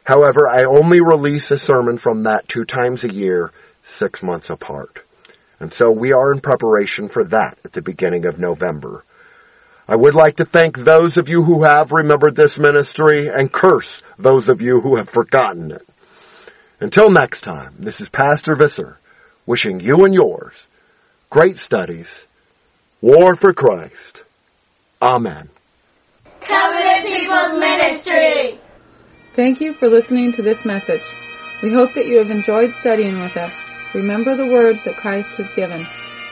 However, 0.06 0.48
I 0.48 0.62
only 0.62 1.00
release 1.00 1.50
a 1.50 1.58
sermon 1.58 1.98
from 1.98 2.22
that 2.22 2.48
two 2.48 2.64
times 2.64 3.02
a 3.02 3.12
year, 3.12 3.50
six 3.82 4.22
months 4.22 4.50
apart. 4.50 5.00
And 5.58 5.72
so 5.72 5.90
we 5.90 6.12
are 6.12 6.32
in 6.32 6.40
preparation 6.40 7.08
for 7.08 7.24
that 7.24 7.58
at 7.64 7.72
the 7.72 7.82
beginning 7.82 8.24
of 8.24 8.38
November. 8.38 9.04
I 9.88 9.96
would 9.96 10.14
like 10.14 10.36
to 10.36 10.44
thank 10.44 10.78
those 10.78 11.16
of 11.16 11.28
you 11.28 11.42
who 11.42 11.64
have 11.64 11.90
remembered 11.90 12.36
this 12.36 12.56
ministry 12.56 13.26
and 13.26 13.52
curse 13.52 14.00
those 14.16 14.48
of 14.48 14.62
you 14.62 14.80
who 14.80 14.94
have 14.94 15.10
forgotten 15.10 15.72
it. 15.72 15.86
Until 16.78 17.10
next 17.10 17.40
time, 17.40 17.74
this 17.80 18.00
is 18.00 18.08
Pastor 18.08 18.54
Visser 18.54 18.98
wishing 19.44 19.80
you 19.80 20.04
and 20.04 20.14
yours 20.14 20.54
great 21.30 21.58
studies, 21.58 22.06
war 23.00 23.34
for 23.34 23.52
Christ. 23.52 24.22
Amen. 25.02 25.50
Covenant 26.40 27.06
People's 27.06 27.58
Ministry. 27.58 28.60
Thank 29.36 29.60
you 29.60 29.74
for 29.74 29.90
listening 29.90 30.32
to 30.32 30.40
this 30.40 30.64
message. 30.64 31.02
We 31.62 31.70
hope 31.70 31.92
that 31.92 32.06
you 32.06 32.16
have 32.16 32.30
enjoyed 32.30 32.72
studying 32.72 33.20
with 33.20 33.36
us. 33.36 33.68
Remember 33.94 34.34
the 34.34 34.46
words 34.46 34.84
that 34.84 34.96
Christ 34.96 35.36
has 35.36 35.54
given, 35.54 35.86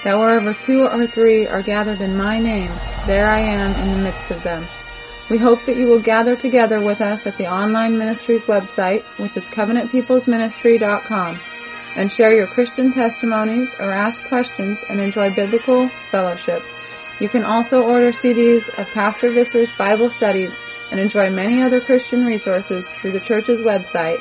that 0.05 0.19
wherever 0.19 0.55
two 0.55 0.87
or 0.87 1.07
three 1.07 1.47
are 1.47 1.61
gathered 1.61 2.01
in 2.01 2.17
my 2.17 2.38
name, 2.38 2.73
there 3.05 3.29
I 3.29 3.40
am 3.40 3.75
in 3.75 3.93
the 3.93 4.03
midst 4.03 4.31
of 4.31 4.43
them. 4.43 4.67
We 5.29 5.37
hope 5.37 5.62
that 5.67 5.77
you 5.77 5.87
will 5.87 6.01
gather 6.01 6.35
together 6.35 6.81
with 6.81 7.03
us 7.03 7.27
at 7.27 7.37
the 7.37 7.47
online 7.47 7.99
ministry's 7.99 8.47
website, 8.47 9.03
which 9.19 9.37
is 9.37 9.49
covenantpeoplesministry.com, 9.49 11.38
and 11.97 12.11
share 12.11 12.35
your 12.35 12.47
Christian 12.47 12.90
testimonies 12.95 13.77
or 13.79 13.93
ask 13.93 14.27
questions 14.29 14.83
and 14.88 14.99
enjoy 14.99 15.29
biblical 15.29 15.88
fellowship. 15.88 16.62
You 17.21 17.29
can 17.29 17.45
also 17.45 17.83
order 17.83 18.12
CDs 18.12 18.71
of 18.79 18.90
Pastor 18.95 19.29
Visser's 19.29 19.77
Bible 19.77 20.09
studies 20.09 20.59
and 20.90 21.01
enjoy 21.01 21.31
many 21.31 21.62
other 21.62 21.81
Christian 21.81 22.25
resources 22.25 22.88
through 22.88 23.12
the 23.12 23.20
church's 23.20 23.61
website 23.61 24.20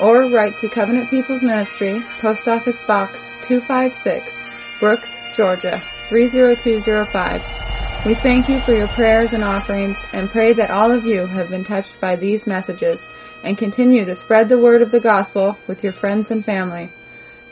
or 0.00 0.26
write 0.26 0.56
to 0.58 0.68
Covenant 0.68 1.10
People's 1.10 1.42
Ministry, 1.42 2.02
Post 2.20 2.48
Office 2.48 2.84
Box 2.86 3.26
256, 3.42 4.42
Brooks, 4.80 5.14
Georgia 5.36 5.82
30205. 6.08 8.04
We 8.04 8.14
thank 8.14 8.48
you 8.48 8.60
for 8.60 8.74
your 8.74 8.88
prayers 8.88 9.32
and 9.32 9.42
offerings 9.42 10.04
and 10.12 10.28
pray 10.28 10.52
that 10.52 10.70
all 10.70 10.90
of 10.90 11.06
you 11.06 11.26
have 11.26 11.48
been 11.48 11.64
touched 11.64 12.00
by 12.00 12.16
these 12.16 12.46
messages 12.46 13.10
and 13.42 13.56
continue 13.56 14.04
to 14.04 14.14
spread 14.14 14.48
the 14.48 14.58
word 14.58 14.82
of 14.82 14.90
the 14.90 15.00
gospel 15.00 15.56
with 15.66 15.82
your 15.82 15.92
friends 15.92 16.30
and 16.30 16.44
family. 16.44 16.90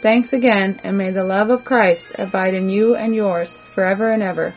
Thanks 0.00 0.32
again 0.32 0.80
and 0.84 0.98
may 0.98 1.10
the 1.10 1.24
love 1.24 1.50
of 1.50 1.64
Christ 1.64 2.12
abide 2.18 2.54
in 2.54 2.68
you 2.68 2.96
and 2.96 3.14
yours 3.14 3.56
forever 3.56 4.10
and 4.10 4.22
ever. 4.22 4.52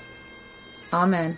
Amen. 0.92 1.38